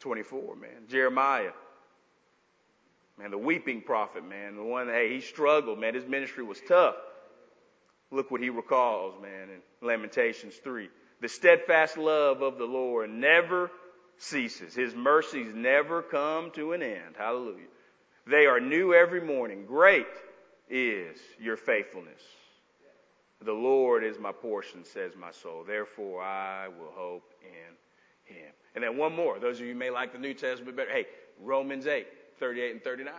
24, 0.00 0.56
man. 0.56 0.70
Jeremiah 0.88 1.52
Man, 3.18 3.30
the 3.30 3.38
weeping 3.38 3.80
prophet, 3.80 4.28
man, 4.28 4.56
the 4.56 4.64
one, 4.64 4.88
hey, 4.88 5.14
he 5.14 5.20
struggled, 5.20 5.78
man. 5.78 5.94
His 5.94 6.06
ministry 6.06 6.42
was 6.42 6.60
tough. 6.66 6.96
Look 8.10 8.30
what 8.30 8.40
he 8.40 8.50
recalls, 8.50 9.20
man, 9.22 9.50
in 9.50 9.86
Lamentations 9.86 10.56
3. 10.56 10.88
The 11.20 11.28
steadfast 11.28 11.96
love 11.96 12.42
of 12.42 12.58
the 12.58 12.64
Lord 12.64 13.10
never 13.10 13.70
ceases. 14.18 14.74
His 14.74 14.94
mercies 14.94 15.52
never 15.54 16.02
come 16.02 16.50
to 16.52 16.72
an 16.72 16.82
end. 16.82 17.14
Hallelujah. 17.16 17.66
They 18.26 18.46
are 18.46 18.60
new 18.60 18.94
every 18.94 19.20
morning. 19.20 19.64
Great 19.66 20.06
is 20.68 21.18
your 21.40 21.56
faithfulness. 21.56 22.22
The 23.44 23.52
Lord 23.52 24.04
is 24.04 24.18
my 24.18 24.32
portion, 24.32 24.84
says 24.84 25.12
my 25.16 25.30
soul. 25.30 25.64
Therefore, 25.66 26.22
I 26.22 26.68
will 26.68 26.92
hope 26.94 27.34
in 27.42 28.34
him. 28.34 28.52
And 28.74 28.82
then 28.82 28.96
one 28.96 29.14
more. 29.14 29.38
Those 29.38 29.60
of 29.60 29.66
you 29.66 29.74
may 29.74 29.90
like 29.90 30.12
the 30.12 30.18
New 30.18 30.34
Testament 30.34 30.76
better. 30.76 30.90
Hey, 30.90 31.06
Romans 31.40 31.86
8. 31.86 32.06
38 32.38 32.72
and 32.72 32.82
39. 32.82 33.14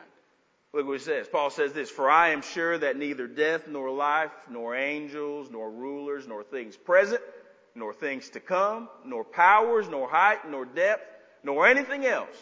Look 0.74 0.88
what 0.88 0.96
it 0.96 1.02
says. 1.02 1.28
Paul 1.28 1.50
says 1.50 1.72
this, 1.72 1.90
For 1.90 2.10
I 2.10 2.30
am 2.30 2.42
sure 2.42 2.78
that 2.78 2.98
neither 2.98 3.28
death 3.28 3.68
nor 3.68 3.90
life, 3.92 4.32
nor 4.50 4.76
angels, 4.76 5.50
nor 5.50 5.72
rulers, 5.72 6.28
nor 6.28 6.44
things 6.44 6.76
present, 6.76 7.22
nor 7.76 7.94
things 7.94 8.30
to 8.32 8.40
come, 8.40 8.90
nor 9.06 9.24
powers, 9.24 9.88
nor 9.88 10.10
height, 10.10 10.50
nor 10.50 10.66
depth, 10.66 11.06
nor 11.44 11.66
anything 11.68 12.06
else 12.06 12.36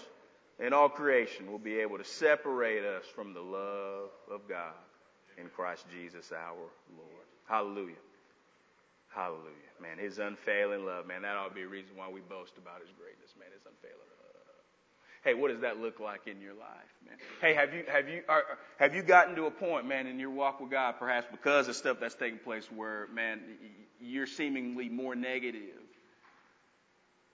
in 0.59 0.73
all 0.73 0.89
creation 0.89 1.51
will 1.51 1.59
be 1.59 1.79
able 1.79 1.97
to 1.97 2.03
separate 2.03 2.83
us 2.83 3.05
from 3.13 3.33
the 3.33 3.41
love 3.41 4.09
of 4.31 4.47
God 4.47 4.73
in 5.37 5.49
Christ 5.49 5.85
Jesus 5.89 6.31
our 6.31 6.69
Lord. 6.97 7.27
Hallelujah. 7.47 8.01
Hallelujah. 9.09 9.71
Man, 9.81 9.97
his 9.97 10.17
unfailing 10.17 10.85
love, 10.85 11.05
man, 11.05 11.21
that 11.21 11.35
ought 11.35 11.49
to 11.49 11.55
be 11.55 11.61
a 11.61 11.67
reason 11.67 11.95
why 11.95 12.09
we 12.09 12.21
boast 12.21 12.57
about 12.57 12.81
his 12.81 12.89
greatness, 12.97 13.33
man, 13.37 13.49
his 13.53 13.61
unfailing 13.65 13.97
love. 13.99 14.23
Hey, 15.23 15.35
what 15.35 15.51
does 15.51 15.61
that 15.61 15.79
look 15.79 16.01
like 16.01 16.27
in 16.27 16.41
your 16.41 16.53
life, 16.53 16.93
man? 17.07 17.15
Hey, 17.39 17.53
have 17.53 17.73
you 17.73 17.83
have 17.87 18.09
you 18.09 18.23
are, 18.27 18.43
have 18.77 18.93
you 18.93 19.01
gotten 19.01 19.35
to 19.35 19.45
a 19.45 19.51
point, 19.51 19.87
man, 19.87 20.05
in 20.05 20.19
your 20.19 20.31
walk 20.31 20.59
with 20.59 20.69
God, 20.69 20.95
perhaps 20.99 21.27
because 21.31 21.69
of 21.69 21.77
stuff 21.77 21.97
that's 22.01 22.15
taking 22.15 22.39
place, 22.39 22.69
where 22.69 23.07
man, 23.13 23.39
you're 24.01 24.27
seemingly 24.27 24.89
more 24.89 25.15
negative, 25.15 25.79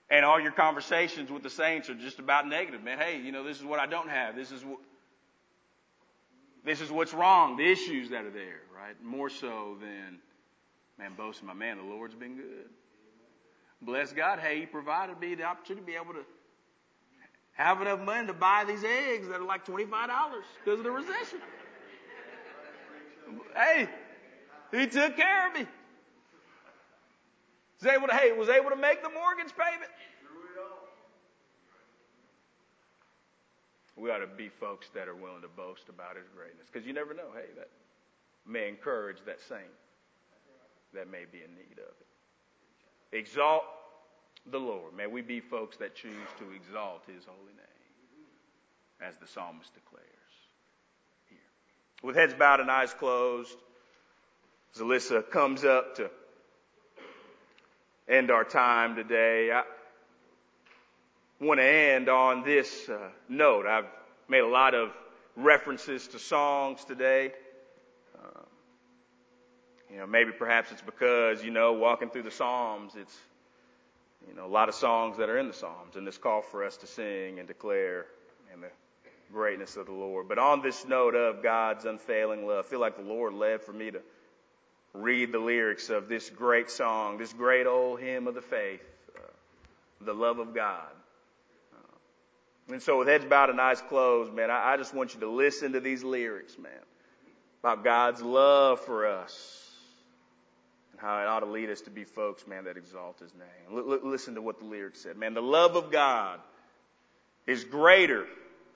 and 0.08 0.24
all 0.24 0.38
your 0.38 0.52
conversations 0.52 1.32
with 1.32 1.42
the 1.42 1.50
saints 1.50 1.90
are 1.90 1.94
just 1.94 2.20
about 2.20 2.46
negative, 2.46 2.84
man. 2.84 2.98
Hey, 2.98 3.20
you 3.20 3.32
know, 3.32 3.42
this 3.42 3.58
is 3.58 3.64
what 3.64 3.80
I 3.80 3.86
don't 3.86 4.08
have. 4.08 4.36
This 4.36 4.52
is 4.52 4.64
what 4.64 4.78
this 6.64 6.80
is 6.80 6.90
what's 6.90 7.14
wrong. 7.14 7.56
The 7.56 7.70
issues 7.70 8.10
that 8.10 8.24
are 8.24 8.30
there, 8.30 8.60
right? 8.74 9.00
More 9.02 9.30
so 9.30 9.76
than 9.80 10.18
man 10.98 11.12
boasting, 11.16 11.46
my 11.46 11.54
man, 11.54 11.78
the 11.78 11.82
Lord's 11.84 12.14
been 12.14 12.36
good. 12.36 12.68
Bless 13.82 14.12
God. 14.12 14.38
Hey, 14.38 14.60
He 14.60 14.66
provided 14.66 15.18
me 15.18 15.34
the 15.34 15.44
opportunity 15.44 15.80
to 15.80 15.86
be 15.86 15.96
able 15.96 16.12
to 16.14 16.24
have 17.52 17.80
enough 17.80 18.00
money 18.00 18.26
to 18.26 18.32
buy 18.32 18.64
these 18.66 18.84
eggs 18.84 19.28
that 19.28 19.40
are 19.40 19.44
like 19.44 19.66
$25 19.66 19.88
because 20.64 20.78
of 20.78 20.84
the 20.84 20.90
recession. 20.90 21.38
hey, 23.54 23.88
he 24.70 24.86
took 24.86 25.16
care 25.16 25.48
of 25.48 25.54
me. 25.54 25.66
Was 27.80 27.92
able 27.92 28.08
to, 28.08 28.14
hey, 28.14 28.32
was 28.32 28.48
able 28.48 28.70
to 28.70 28.76
make 28.76 29.02
the 29.02 29.10
mortgage 29.10 29.54
payment. 29.56 29.90
We 34.00 34.10
ought 34.10 34.18
to 34.18 34.26
be 34.26 34.48
folks 34.48 34.88
that 34.94 35.08
are 35.08 35.14
willing 35.14 35.42
to 35.42 35.48
boast 35.48 35.90
about 35.90 36.16
his 36.16 36.26
greatness. 36.34 36.66
Because 36.72 36.86
you 36.86 36.94
never 36.94 37.12
know, 37.12 37.28
hey, 37.34 37.52
that 37.56 37.68
may 38.46 38.66
encourage 38.66 39.18
that 39.26 39.40
saint 39.46 39.68
that 40.94 41.10
may 41.10 41.24
be 41.30 41.38
in 41.38 41.54
need 41.54 41.78
of 41.78 41.94
it. 43.12 43.18
Exalt 43.18 43.62
the 44.50 44.58
Lord. 44.58 44.96
May 44.96 45.06
we 45.06 45.20
be 45.20 45.40
folks 45.40 45.76
that 45.76 45.94
choose 45.94 46.14
to 46.38 46.50
exalt 46.52 47.02
his 47.06 47.24
holy 47.24 47.52
name, 47.52 49.06
as 49.06 49.14
the 49.16 49.26
psalmist 49.26 49.72
declares 49.74 50.06
here. 51.28 51.38
With 52.02 52.16
heads 52.16 52.34
bowed 52.34 52.60
and 52.60 52.70
eyes 52.70 52.94
closed, 52.94 53.56
as 54.74 54.80
Alyssa 54.80 55.30
comes 55.30 55.64
up 55.64 55.96
to 55.96 56.10
end 58.08 58.30
our 58.30 58.44
time 58.44 58.96
today, 58.96 59.52
I 59.52 59.62
want 61.40 61.58
to 61.58 61.64
end 61.64 62.08
on 62.10 62.42
this 62.42 62.88
uh, 62.88 62.98
note. 63.28 63.66
I've 63.66 63.86
made 64.28 64.40
a 64.40 64.48
lot 64.48 64.74
of 64.74 64.90
references 65.36 66.06
to 66.08 66.18
songs 66.18 66.84
today. 66.84 67.32
Uh, 68.22 68.40
you 69.90 69.96
know, 69.96 70.06
maybe 70.06 70.32
perhaps 70.32 70.70
it's 70.70 70.82
because, 70.82 71.42
you 71.42 71.50
know, 71.50 71.72
walking 71.72 72.10
through 72.10 72.24
the 72.24 72.30
Psalms, 72.30 72.92
it's 72.94 73.16
you 74.28 74.34
know, 74.34 74.44
a 74.44 74.48
lot 74.48 74.68
of 74.68 74.74
songs 74.74 75.16
that 75.16 75.30
are 75.30 75.38
in 75.38 75.48
the 75.48 75.54
Psalms 75.54 75.96
and 75.96 76.06
this 76.06 76.18
call 76.18 76.42
for 76.42 76.62
us 76.62 76.76
to 76.78 76.86
sing 76.86 77.38
and 77.38 77.48
declare 77.48 78.04
and 78.52 78.62
the 78.62 78.68
greatness 79.32 79.76
of 79.76 79.86
the 79.86 79.92
Lord. 79.92 80.28
But 80.28 80.38
on 80.38 80.60
this 80.60 80.86
note 80.86 81.14
of 81.14 81.42
God's 81.42 81.86
unfailing 81.86 82.46
love, 82.46 82.66
I 82.66 82.68
feel 82.68 82.80
like 82.80 82.96
the 82.96 83.02
Lord 83.02 83.32
led 83.32 83.62
for 83.62 83.72
me 83.72 83.90
to 83.92 84.00
read 84.92 85.32
the 85.32 85.38
lyrics 85.38 85.88
of 85.88 86.08
this 86.08 86.28
great 86.28 86.70
song, 86.70 87.16
this 87.16 87.32
great 87.32 87.66
old 87.66 88.00
hymn 88.00 88.26
of 88.26 88.34
the 88.34 88.42
faith, 88.42 88.82
uh, 89.16 89.20
the 90.02 90.12
love 90.12 90.38
of 90.38 90.54
God. 90.54 90.88
And 92.72 92.82
so 92.82 92.98
with 92.98 93.08
heads 93.08 93.24
bowed 93.24 93.50
and 93.50 93.60
eyes 93.60 93.80
closed, 93.80 94.32
man, 94.32 94.50
I, 94.50 94.74
I 94.74 94.76
just 94.76 94.94
want 94.94 95.14
you 95.14 95.20
to 95.20 95.28
listen 95.28 95.72
to 95.72 95.80
these 95.80 96.02
lyrics, 96.04 96.58
man, 96.58 96.72
about 97.62 97.84
God's 97.84 98.22
love 98.22 98.80
for 98.80 99.06
us 99.06 99.70
and 100.92 101.00
how 101.00 101.20
it 101.20 101.26
ought 101.26 101.40
to 101.40 101.46
lead 101.46 101.70
us 101.70 101.80
to 101.82 101.90
be 101.90 102.04
folks, 102.04 102.46
man, 102.46 102.64
that 102.64 102.76
exalt 102.76 103.18
his 103.20 103.32
name. 103.34 103.78
L- 103.78 103.92
l- 103.92 104.10
listen 104.10 104.34
to 104.34 104.42
what 104.42 104.58
the 104.58 104.64
lyrics 104.64 105.00
said. 105.00 105.16
Man, 105.16 105.34
the 105.34 105.42
love 105.42 105.76
of 105.76 105.90
God 105.90 106.40
is 107.46 107.64
greater 107.64 108.26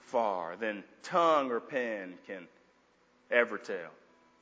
far 0.00 0.56
than 0.56 0.84
tongue 1.02 1.50
or 1.50 1.60
pen 1.60 2.14
can 2.26 2.46
ever 3.30 3.58
tell. 3.58 3.90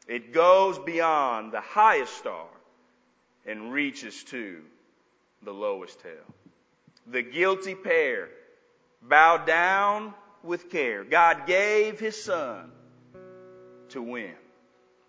It 0.08 0.32
goes 0.32 0.78
beyond 0.78 1.52
the 1.52 1.60
highest 1.60 2.16
star 2.16 2.46
and 3.46 3.72
reaches 3.72 4.22
to 4.24 4.60
the 5.42 5.52
lowest 5.52 6.00
hell. 6.02 6.34
The 7.06 7.22
guilty 7.22 7.74
pair 7.74 8.28
bow 9.08 9.38
down 9.38 10.14
with 10.42 10.70
care. 10.70 11.04
God 11.04 11.46
gave 11.46 11.98
his 11.98 12.22
son 12.22 12.70
to 13.90 14.02
win. 14.02 14.34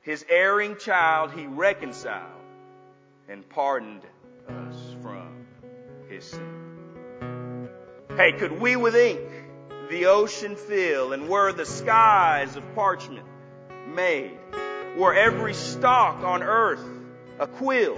His 0.02 0.26
erring 0.30 0.78
child 0.78 1.32
he 1.32 1.46
reconciled 1.48 2.30
and 3.30 3.48
pardoned 3.50 4.02
us 4.50 4.96
from 5.02 5.46
his 6.10 6.26
sin. 6.26 7.70
Hey, 8.18 8.34
could 8.34 8.60
we 8.60 8.76
with 8.76 8.96
ink 8.96 9.22
the 9.90 10.08
ocean 10.08 10.56
fill 10.56 11.14
and 11.14 11.30
were 11.30 11.54
the 11.54 11.66
skies 11.66 12.56
of 12.56 12.76
parchment 12.76 13.26
made, 13.88 14.38
were 14.98 15.14
every 15.14 15.54
stalk 15.54 16.24
on 16.24 16.44
earth 16.44 16.84
a 17.40 17.48
quill, 17.48 17.98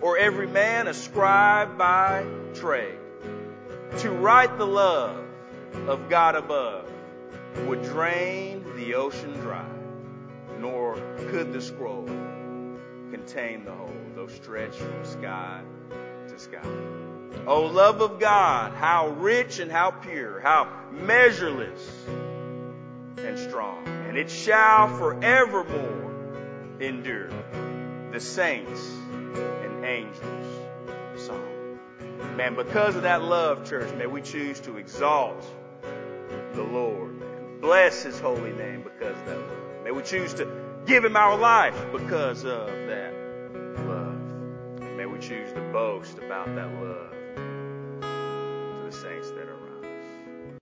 or 0.00 0.18
every 0.18 0.46
man 0.46 0.86
a 0.86 0.94
scribe 0.94 1.78
by 1.78 2.24
trade, 2.54 2.98
to 3.98 4.10
write 4.10 4.58
the 4.58 4.66
love 4.66 5.27
of 5.86 6.08
God 6.08 6.34
above 6.34 6.90
would 7.66 7.82
drain 7.82 8.64
the 8.76 8.94
ocean 8.94 9.32
dry, 9.40 9.68
nor 10.58 10.96
could 11.30 11.52
the 11.52 11.60
scroll 11.60 12.06
contain 13.10 13.64
the 13.64 13.72
whole 13.72 13.92
though 14.14 14.26
stretched 14.26 14.76
from 14.76 15.04
sky 15.04 15.62
to 16.28 16.38
sky. 16.38 16.60
Oh, 17.46 17.66
love 17.66 18.00
of 18.00 18.18
God, 18.18 18.72
how 18.72 19.08
rich 19.08 19.58
and 19.58 19.70
how 19.70 19.90
pure, 19.90 20.40
how 20.40 20.68
measureless 20.90 22.06
and 22.06 22.28
and 23.28 23.38
strong, 23.38 23.86
and 23.86 24.16
it 24.16 24.30
shall 24.30 24.88
forevermore 24.96 26.12
endure. 26.80 27.30
The 28.12 28.20
saints 28.20 28.80
and 29.34 29.84
angels 29.84 30.46
song. 31.20 31.78
Man, 32.36 32.54
because 32.54 32.96
of 32.96 33.02
that 33.02 33.22
love, 33.22 33.68
church, 33.68 33.92
may 33.96 34.06
we 34.06 34.22
choose 34.22 34.60
to 34.60 34.78
exalt 34.78 35.44
the 36.54 36.62
Lord. 36.62 37.60
Bless 37.60 38.02
his 38.02 38.20
holy 38.20 38.52
name 38.52 38.82
because 38.82 39.18
of 39.18 39.26
that 39.26 39.38
love. 39.38 39.84
May 39.84 39.90
we 39.90 40.02
choose 40.02 40.34
to 40.34 40.48
give 40.86 41.04
him 41.04 41.16
our 41.16 41.36
life 41.36 41.76
because 41.92 42.44
of 42.44 42.66
that 42.66 43.12
love. 43.86 44.82
May 44.96 45.06
we 45.06 45.18
choose 45.18 45.52
to 45.52 45.60
boast 45.72 46.18
about 46.18 46.46
that 46.54 46.72
love 46.82 47.17